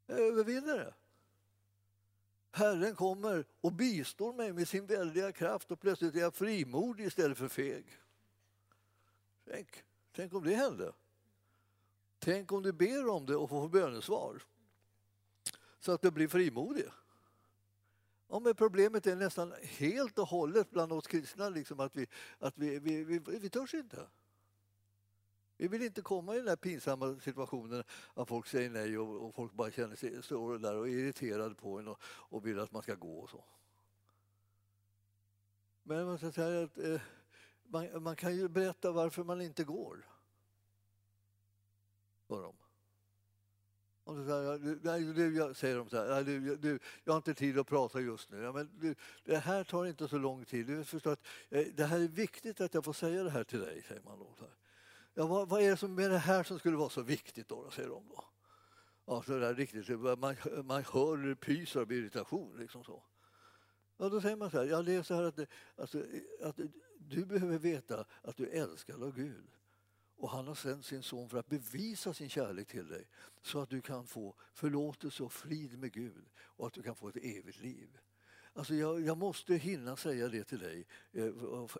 [0.05, 0.93] Jag övervinner det.
[2.51, 7.37] Herren kommer och bistår mig med sin väldiga kraft och plötsligt är jag frimodig istället
[7.37, 7.85] för feg.
[9.45, 10.93] Tänk, tänk om det hände.
[12.19, 14.41] Tänk om du ber om det och får bönesvar
[15.79, 16.85] så att du blir frimodig.
[18.29, 22.07] Ja, men problemet är nästan helt och hållet bland oss kristna liksom att vi,
[22.39, 24.07] att vi, vi, vi, vi törs inte.
[25.57, 29.35] Vi vill inte komma i den här pinsamma situationen att folk säger nej och, och
[29.35, 32.71] folk bara känner sig, står där och är irriterade på en och, och vill att
[32.71, 33.43] man ska gå och så.
[35.83, 37.01] Men man, ska säga att, eh,
[37.63, 40.05] man, man kan ju berätta varför man inte går.
[42.27, 42.55] För dem.
[44.07, 47.59] Och så säger, nej, du, säger de så här, du, du, jag har inte tid
[47.59, 48.41] att prata just nu.
[48.41, 50.67] Ja, men du, det här tar inte så lång tid.
[50.67, 53.59] Du förstår att, eh, det här är viktigt att jag får säga det här till
[53.59, 54.33] dig, säger man då.
[54.39, 54.53] Så här.
[55.13, 57.69] Ja, vad, vad, är det som med det här som skulle vara så viktigt då,
[57.69, 58.23] säger de då.
[59.05, 62.57] Ja, så där riktigt, man, man hör pyser av irritation.
[62.57, 63.03] Liksom så.
[63.97, 65.45] Ja, då säger man så här, ja, det är så här att, eh,
[65.75, 66.03] alltså,
[66.43, 66.59] att
[66.97, 69.47] du behöver veta att du älskar av Gud.
[70.17, 73.07] Och han har sänt sin son för att bevisa sin kärlek till dig
[73.41, 77.07] så att du kan få förlåtelse och frid med Gud och att du kan få
[77.07, 77.97] ett evigt liv.
[78.53, 81.33] Alltså jag, jag måste hinna säga det till dig, eh,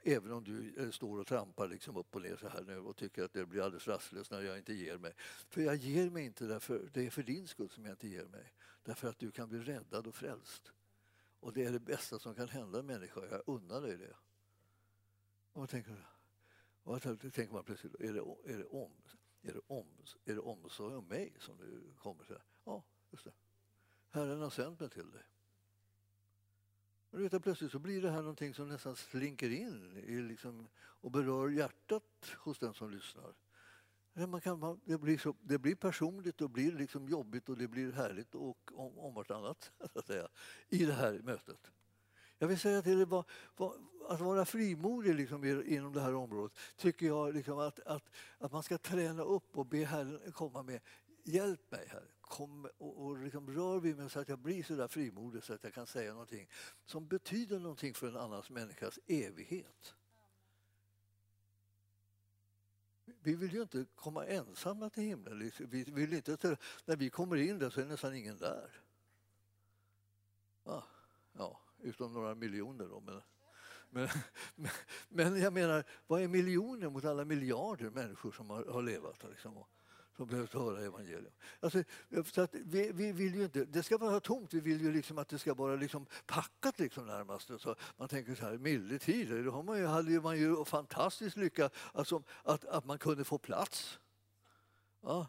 [0.04, 2.96] även om du eh, står och trampar liksom upp och ner så här nu och
[2.96, 5.14] tycker att det blir alldeles rastlöst när jag inte ger mig.
[5.50, 8.26] För jag ger mig inte därför, det är för din skull som jag inte ger
[8.26, 8.54] mig.
[8.84, 10.72] Därför att du kan bli räddad och frälst.
[11.40, 14.16] Och det är det bästa som kan hända en människa, jag unnar dig det.
[15.52, 16.17] Och vad tänker du?
[16.88, 18.20] Och då tänker man plötsligt, är det,
[18.54, 18.92] är det, om,
[19.42, 19.88] är det, om,
[20.26, 22.36] är det omsorg om mig som nu kommer till?
[22.64, 23.32] Ja, just det.
[24.10, 25.24] Herren har sänt mig till dig.
[27.10, 31.12] Och vet, plötsligt så blir det här någonting som nästan slinker in i liksom, och
[31.12, 33.36] berör hjärtat hos den som lyssnar.
[34.14, 37.68] Man kan, man, det, blir så, det blir personligt och blir liksom jobbigt och det
[37.68, 40.28] blir härligt och om, om vartannat så att säga,
[40.68, 41.72] i det här mötet.
[42.40, 43.24] Jag vill säga till er,
[44.10, 48.64] att vara frimodig liksom inom det här området tycker jag liksom att, att, att man
[48.64, 50.82] ska träna upp och be Herren komma med
[51.24, 54.76] Hjälp mig här, kom och, och liksom rör vid mig så att jag blir så
[54.76, 56.50] där frimodig så att jag kan säga någonting
[56.86, 59.96] som betyder någonting för en annan människas evighet.
[63.06, 65.52] Vi vill ju inte komma ensamma till himlen.
[65.58, 68.70] Vi vill inte, när vi kommer in där så är nästan ingen där.
[70.64, 70.84] Ah,
[71.34, 73.00] ja utom några miljoner då.
[73.00, 73.22] Men,
[73.90, 74.70] men,
[75.10, 79.24] men, jag menar, vad är miljoner mot alla miljarder människor som har, har levat?
[79.30, 79.64] Liksom,
[80.18, 81.34] som behövt höra evangelium.
[81.60, 81.84] Alltså,
[82.34, 85.18] så att vi, vi, vill ju inte, det ska vara tomt, vi vill ju liksom
[85.18, 87.52] att det ska vara liksom packat liksom närmast.
[87.60, 91.38] Så man tänker så här, milde tider, då har man ju, hade man ju fantastisk
[91.38, 94.00] lycka alltså, att, att man kunde få plats.
[95.02, 95.28] Ja.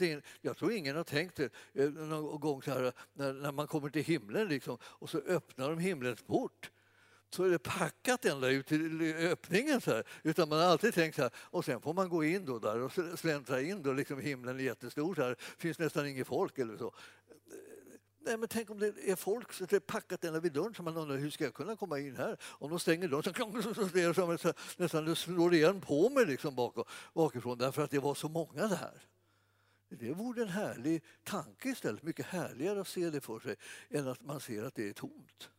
[0.00, 0.22] In.
[0.40, 3.90] Jag tror ingen har tänkt det eh, någon gång så här, när, när man kommer
[3.90, 6.70] till himlen liksom, och så öppnar de himlens port
[7.30, 9.80] så är det packat ända ut till öppningen.
[9.80, 10.04] Så här.
[10.22, 12.80] Utan man har alltid tänkt så här, och sen får man gå in då där
[12.80, 16.76] och släntra in då, liksom himlen är jättestor så här, finns nästan inget folk eller
[16.76, 16.94] så.
[18.28, 20.82] Nej, men tänk om det är folk så det är packat ända vid dörren så
[20.82, 22.36] man undrar hur ska jag kunna komma in här?
[22.42, 23.22] Om de stänger dörren
[23.62, 27.90] så, så, så, så, nästan det slår igen på mig liksom bak, bakifrån därför att
[27.90, 29.02] det var så många där.
[29.88, 33.56] Det vore en härlig tanke istället, mycket härligare att se det för sig
[33.90, 35.50] än att man ser att det är tomt.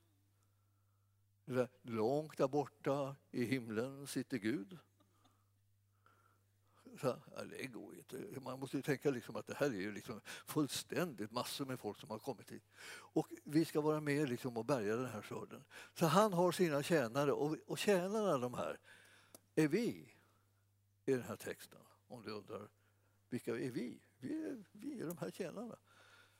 [1.81, 4.77] Långt där borta i himlen sitter Gud.
[7.01, 8.39] Så, ja, det går inte.
[8.39, 11.99] Man måste ju tänka liksom att det här är ju liksom fullständigt massor med folk
[11.99, 12.63] som har kommit hit.
[12.89, 15.63] Och vi ska vara med liksom och bärga den här skörden.
[15.93, 18.79] Så han har sina tjänare och, och tjänarna de här
[19.55, 20.15] är vi
[21.05, 21.79] i den här texten.
[22.07, 22.69] Om du undrar
[23.29, 24.01] vilka är vi?
[24.17, 25.77] Vi är, vi är de här tjänarna.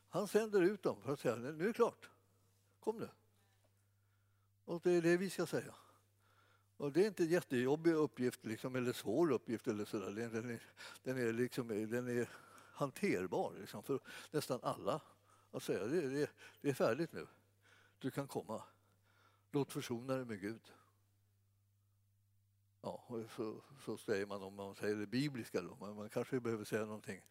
[0.10, 2.10] Han sänder ut dem för att säga nu är det klart.
[2.80, 3.10] Kom nu.
[4.66, 5.76] Och det är det vi ska säga.
[6.80, 9.68] Och det är inte en jättejobbig uppgift liksom, eller svår uppgift.
[9.68, 10.12] Eller så där.
[10.12, 10.64] Den, är,
[11.04, 12.30] den, är liksom, den är
[12.74, 14.00] hanterbar liksom, för
[14.32, 15.02] nästan alla.
[15.52, 16.30] Att säga det, det,
[16.62, 17.28] det är färdigt nu.
[18.00, 18.64] Du kan komma.
[19.52, 20.62] Låt försona dig med Gud.
[22.82, 23.04] Ja,
[23.36, 26.86] så, så säger man om man säger det bibliska då, men man kanske behöver säga
[26.86, 27.22] någonting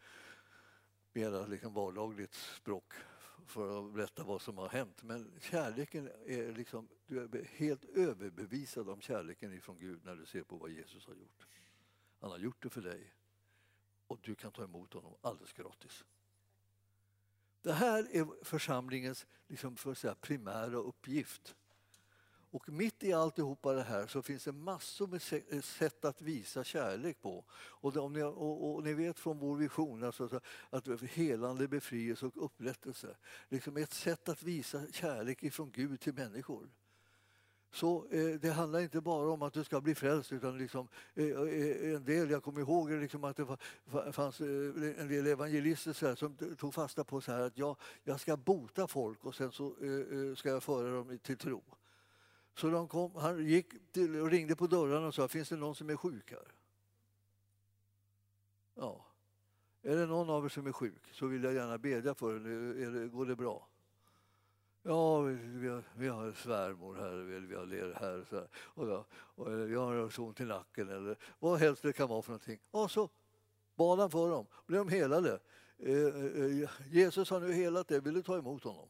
[1.12, 2.94] mer liksom vardagligt språk
[3.48, 5.02] för att berätta vad som har hänt.
[5.02, 10.42] Men kärleken är liksom, du är helt överbevisad om kärleken ifrån Gud när du ser
[10.42, 11.46] på vad Jesus har gjort.
[12.20, 13.14] Han har gjort det för dig
[14.06, 16.04] och du kan ta emot honom alldeles gratis.
[17.62, 21.56] Det här är församlingens liksom, för att säga, primära uppgift.
[22.50, 26.64] Och mitt i alltihopa det här så finns det massor med eh, sätt att visa
[26.64, 27.44] kärlek på.
[27.50, 30.40] Och, om ni, och, och ni vet från vår vision alltså,
[30.70, 33.16] att helande, befrielse och upprättelse
[33.48, 36.68] liksom ett sätt att visa kärlek ifrån Gud till människor.
[37.70, 41.26] Så eh, det handlar inte bara om att du ska bli frälst utan liksom, eh,
[41.26, 44.46] eh en del, jag kommer ihåg liksom att det fanns eh,
[44.98, 48.36] en del evangelister så här, som tog fasta på så här att jag, jag ska
[48.36, 51.62] bota folk och sen så eh, eh ska jag föra dem till tro.
[52.58, 55.74] Så de kom, han gick till, och ringde på dörrarna och sa, finns det någon
[55.74, 56.52] som är sjuk här?
[58.74, 59.06] Ja.
[59.82, 63.06] Är det någon av er som är sjuk så vill jag gärna bedja för er.
[63.06, 63.68] Går det bra?
[64.82, 68.48] Ja, vi har, vi har svärmor här, vi har ler här, så här.
[68.54, 72.08] Och, jag, och eh, jag har så ont i nacken eller vad helst det kan
[72.08, 72.60] vara för någonting.
[72.70, 73.08] Och så
[73.74, 75.40] bad han för dem, blev de helade.
[75.78, 78.88] Eh, eh, eh Jesus har nu helat dig, vill du ta emot honom?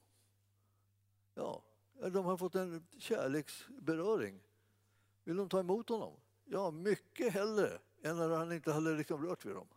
[1.34, 1.62] Ja,
[2.00, 4.40] de har fått en kärleksberöring.
[5.24, 6.12] Vill de ta emot honom?
[6.44, 9.68] Ja, mycket hellre än när han inte hade liksom rört vid dem.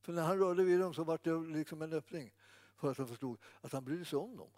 [0.00, 2.34] För när han rörde vid dem så var det liksom en öppning
[2.76, 4.50] för att de förstod att han brydde sig om dem.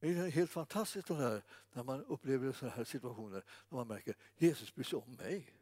[0.00, 4.10] Det är helt fantastiskt det här, när man upplever sådana här situationer när man märker
[4.10, 5.54] att Jesus bryr sig om mig.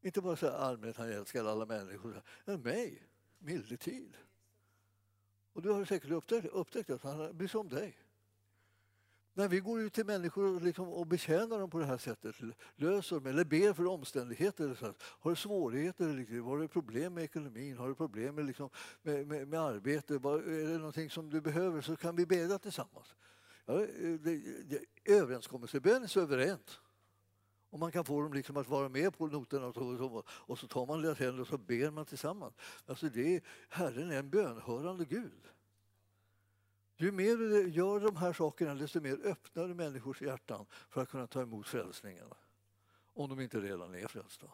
[0.00, 3.02] Inte bara så här allmänt, han älskar alla människor, men mig,
[3.38, 4.16] mildetid.
[5.52, 7.98] Och du har säkert upptäckt, upptäckt att han bryr sig om dig.
[9.36, 12.36] När vi går ut till människor och, liksom, och betjänar dem på det här sättet,
[12.76, 14.74] löser dem eller ber för omständigheter.
[14.74, 18.70] Så har du svårigheter, liksom, har du problem med ekonomin, har du problem med, liksom,
[19.02, 23.14] med, med, med arbete, är det någonting som du behöver så kan vi beda tillsammans.
[23.66, 26.80] Ja, eh, det, det, överenskommelsebön är suveränt.
[27.70, 30.66] Och man kan få dem liksom att vara med på noterna och så, och så
[30.66, 32.54] tar man deras händer och så ber man tillsammans.
[32.86, 35.48] Alltså det, Herren är en bönhörande Gud.
[36.96, 41.08] Ju mer du gör de här sakerna, desto mer öppnar du människors hjärtan för att
[41.08, 42.26] kunna ta emot frälsningen.
[43.14, 44.46] Om de inte redan är frälsta.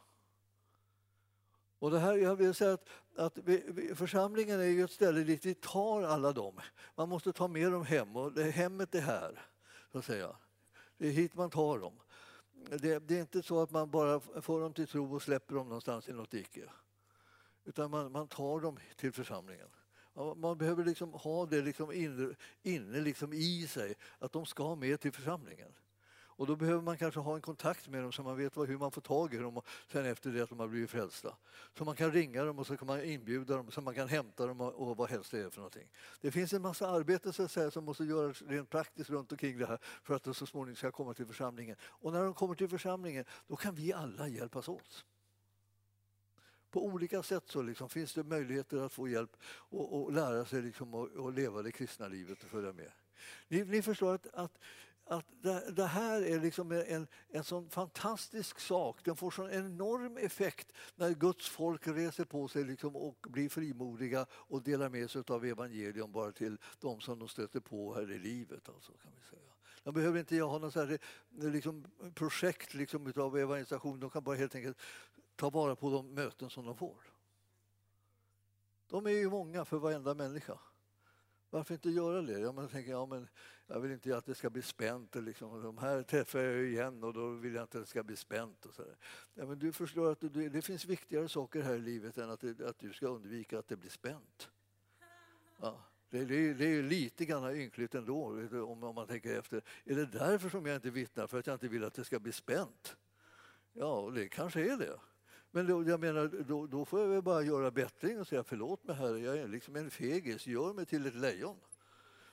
[1.79, 5.47] Och det här, jag vill säga att, att vi, församlingen är ju ett ställe dit
[5.47, 6.61] vi tar alla dem.
[6.95, 9.47] Man måste ta med dem hem och det, hemmet är här.
[9.93, 10.37] Så att säga.
[10.99, 12.01] Det är hit man tar dem.
[12.53, 15.69] Det, det, är inte så att man bara får dem till tro och släpper dem
[15.69, 16.71] någonstans i något dike.
[17.65, 19.69] Utan man, man tar dem till församlingen.
[20.37, 25.01] Man behöver liksom ha det liksom inne, inne liksom i sig, att de ska med
[25.01, 25.73] till församlingen.
[26.41, 28.91] Och då behöver man kanske ha en kontakt med dem så man vet hur man
[28.91, 29.61] får tag i dem
[29.93, 31.37] sen efter det att de har blivit frälsta.
[31.79, 34.47] Så man kan ringa dem och så kan man inbjuda dem så man kan hämta
[34.47, 35.89] dem och, och vad helst det är för någonting.
[36.21, 39.59] Det finns en massa arbete så att säga, som måste göras rent praktiskt runt omkring
[39.59, 41.77] det här för att de så småningom ska komma till församlingen.
[41.83, 45.05] Och när de kommer till församlingen då kan vi alla hjälpas åt.
[46.71, 50.63] På olika sätt så liksom finns det möjligheter att få hjälp och, och lära sig
[50.63, 52.93] liksom att, att leva det kristna livet och följa med.
[53.49, 54.59] Ni, ni förstår att, att
[55.11, 59.05] att det, det, här är liksom en, en sån fantastisk sak.
[59.05, 64.27] Den får sån enorm effekt när Guds folk reser på sig liksom och blir frimodiga
[64.33, 68.19] och delar med sig av evangelium bara till de som de stöter på här i
[68.19, 68.69] livet.
[68.69, 69.51] Alltså, kan vi säga.
[69.83, 70.99] De behöver inte ha något eh,
[71.31, 74.01] liksom, projekt liksom, av evangelisation.
[74.01, 74.79] De kan bara helt enkelt
[75.41, 76.97] ta vara på de möten som de får.
[78.87, 80.59] De är ju många för varenda människa.
[81.51, 82.39] Varför inte göra det?
[82.39, 83.29] Ja, man tänker, ja, men
[83.67, 85.15] jag vill inte att det ska bli spänt.
[85.15, 85.63] Liksom.
[85.63, 88.67] De här träffar jag igen och då vill jag inte att det ska bli spänt.
[88.67, 88.85] Och så
[89.35, 92.41] ja, men du förstår att det, det finns viktigare saker här i livet än att,
[92.41, 94.51] det, att du ska undvika att det blir spänt.
[95.61, 95.85] Ja.
[96.11, 99.63] Det, det, det är lite grann ynkligt ändå om, om man tänker efter.
[99.85, 101.27] Är det därför som jag inte vittnar?
[101.27, 102.97] För att jag inte vill att det ska bli spänt?
[103.73, 105.01] Ja, det kanske är det.
[105.51, 108.85] Men då, jag menar, då, då får jag väl bara göra bättring och säga förlåt
[108.85, 111.57] mig herre, jag är liksom en fegis, gör mig till ett lejon.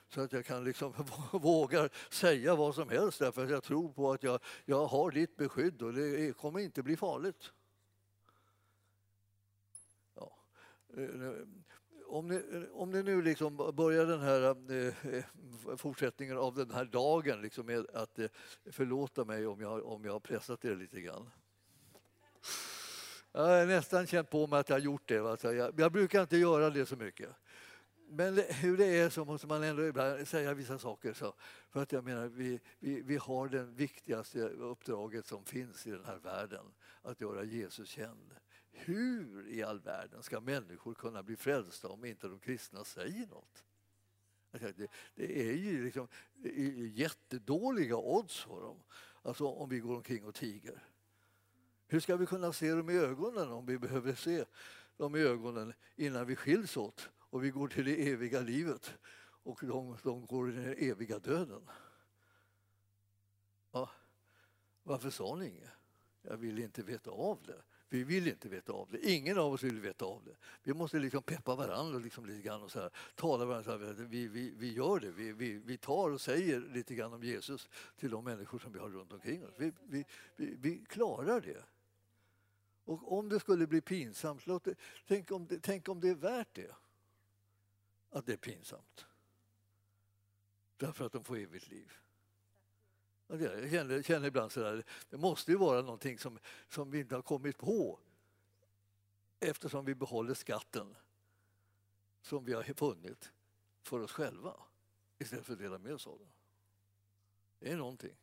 [0.08, 0.92] Så att jag kan liksom
[1.32, 5.36] vågar säga vad som helst därför att jag tror på att jag, jag har ditt
[5.36, 7.52] beskydd och det kommer inte bli farligt.
[10.14, 10.32] Ja.
[10.96, 11.32] Eh,
[12.06, 15.24] om ni, om ni nu liksom börjar den här eh, eh,
[15.76, 18.18] fortsättningen av den här dagen liksom med att
[18.70, 21.30] förlåta mig om jag, om jag har pressat er lite grann.
[23.38, 25.18] Jag har nästan känt på mig att jag har gjort det.
[25.18, 27.30] Alltså jag, jag brukar inte göra det så mycket.
[28.08, 31.12] Men hur det är så måste man ändå ibland säga vissa saker.
[31.12, 31.34] Så.
[31.70, 36.04] För att jag menar, vi, vi, vi har det viktigaste uppdraget som finns i den
[36.04, 36.64] här världen,
[37.02, 38.34] att göra Jesus känd.
[38.70, 43.64] Hur i all världen ska människor kunna bli frälsta om inte de kristna säger något?
[44.50, 48.82] Det, det är ju liksom, det är jättedåliga odds för dem,
[49.22, 50.82] alltså om vi går omkring och tiger.
[51.88, 54.44] Hur ska vi kunna se dem i ögonen om vi behöver se
[54.96, 59.58] dem i ögonen innan vi skiljs åt och vi går till det eviga livet och
[59.62, 61.68] de, de går i den eviga döden?
[63.72, 63.90] Ja.
[64.82, 65.70] Varför sa ni inget?
[66.22, 67.62] Jag vill inte veta av det.
[67.88, 69.10] Vi vill inte veta av det.
[69.10, 70.36] Ingen av oss vill veta av det.
[70.62, 73.76] Vi måste liksom peppa varandra liksom lite grann och så här, tala varandra.
[73.92, 75.10] Vi, vi, vi gör det.
[75.10, 78.78] Vi, vi, vi tar och säger lite grann om Jesus till de människor som vi
[78.78, 79.54] har runt omkring oss.
[79.56, 80.04] Vi, vi,
[80.36, 81.64] vi, vi klarar det.
[82.88, 84.74] Och om det skulle bli pinsamt, låt det,
[85.06, 86.76] tänk, om det, tänk om det är värt det.
[88.10, 89.06] Att det är pinsamt.
[90.76, 91.92] Därför att de får evigt liv.
[93.26, 97.22] Jag känner, känner ibland sådär, det måste ju vara någonting som, som vi inte har
[97.22, 97.98] kommit på
[99.40, 100.96] eftersom vi behåller skatten
[102.22, 103.32] som vi har funnit
[103.82, 104.54] för oss själva
[105.18, 106.32] istället för att dela med oss av den.
[107.58, 108.16] Det är någonting.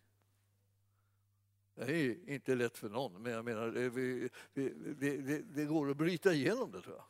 [1.76, 3.90] Det är inte lätt för någon, men jag menar, det,
[4.54, 7.06] det, det, det går att bryta igenom det tror jag.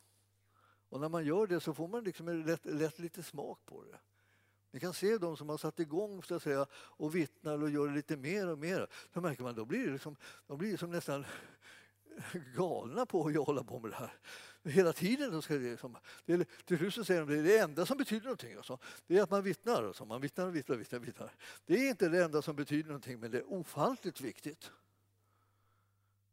[0.89, 3.97] Och när man gör det så får man liksom lätt, lätt lite smak på det.
[4.71, 7.89] Ni kan se de som har satt igång så att säga, och vittnar och gör
[7.89, 8.87] lite mer och mer.
[9.13, 10.15] Då märker man då blir det liksom,
[10.47, 11.25] de blir liksom nästan
[12.55, 14.13] galna på att hålla på med det här.
[14.65, 17.85] Hela tiden så ska det, liksom, det till slut så säger de det, det enda
[17.85, 19.83] som betyder någonting alltså, det är att man vittnar.
[19.83, 20.05] Alltså.
[20.05, 21.31] Man vittnar och vittnar, vittnar, vittnar.
[21.65, 24.71] Det är inte det enda som betyder någonting men det är ofantligt viktigt.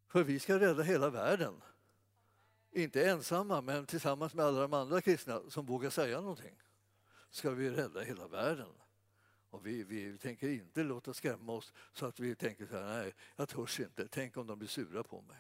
[0.09, 1.63] För vi ska rädda hela världen.
[2.71, 6.63] Inte ensamma men tillsammans med alla de andra kristna som vågar säga någonting
[7.31, 8.73] ska vi rädda hela världen.
[9.51, 13.15] Och vi, vi tänker inte låta skrämma oss så att vi tänker så här, nej,
[13.37, 15.37] jag törs inte, tänk om de blir sura på mig.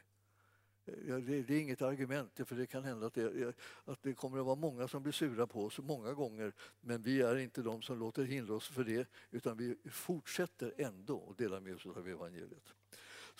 [0.84, 3.54] Det, det, är inget argument, för det kan hända att det,
[3.84, 6.52] att det kommer att vara många som blir sura på oss många gånger.
[6.80, 11.28] Men vi är inte de som låter hindra oss för det, utan vi fortsätter ändå
[11.30, 12.74] att dela med oss av evangeliet.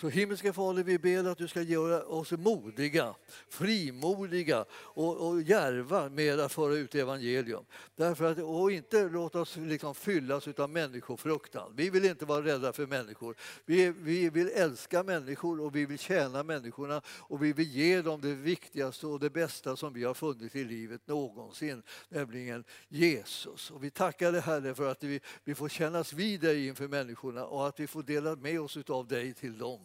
[0.01, 3.15] Så himmelske Fader, vi ber att du ska göra oss modiga,
[3.49, 7.65] frimodiga och, och järva med att föra ut evangelium.
[7.95, 11.73] Därför att, och inte låta oss liksom fyllas av människofruktan.
[11.75, 13.35] Vi vill inte vara rädda för människor.
[13.65, 18.21] Vi, vi vill älska människor och vi vill tjäna människorna och vi vill ge dem
[18.21, 23.71] det viktigaste och det bästa som vi har funnit i livet någonsin, nämligen Jesus.
[23.71, 27.45] Och vi tackar dig Herre för att vi, vi får kännas vid dig inför människorna
[27.45, 29.82] och att vi får dela med oss av dig till dem.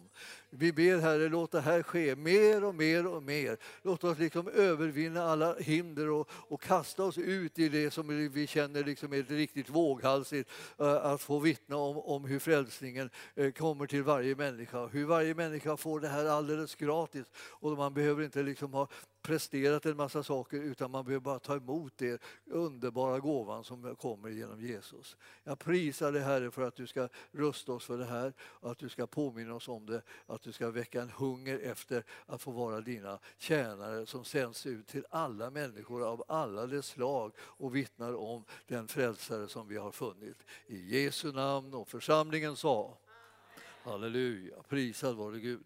[0.49, 3.57] Vi ber Herre, låt det här ske mer och mer och mer.
[3.81, 8.47] Låt oss liksom övervinna alla hinder och, och kasta oss ut i det som vi
[8.47, 10.49] känner liksom är riktigt våghalsigt.
[10.79, 14.87] Eh, att få vittna om, om hur frälsningen eh, kommer till varje människa.
[14.87, 17.25] Hur varje människa får det här alldeles gratis.
[17.37, 18.87] Och man behöver inte liksom ha
[19.29, 24.29] presterat en massa saker utan man behöver bara ta emot det underbara gåvan som kommer
[24.29, 25.17] genom Jesus.
[25.43, 28.77] Jag prisar dig Herre för att du ska rusta oss för det här och att
[28.77, 32.51] du ska påminna oss om det, att du ska väcka en hunger efter att få
[32.51, 38.15] vara dina tjänare som sänds ut till alla människor av alla dess slag och vittnar
[38.15, 40.37] om den frälsare som vi har funnit.
[40.67, 42.97] I Jesu namn och församlingen sa
[43.83, 45.65] Halleluja, prisad vare Gud.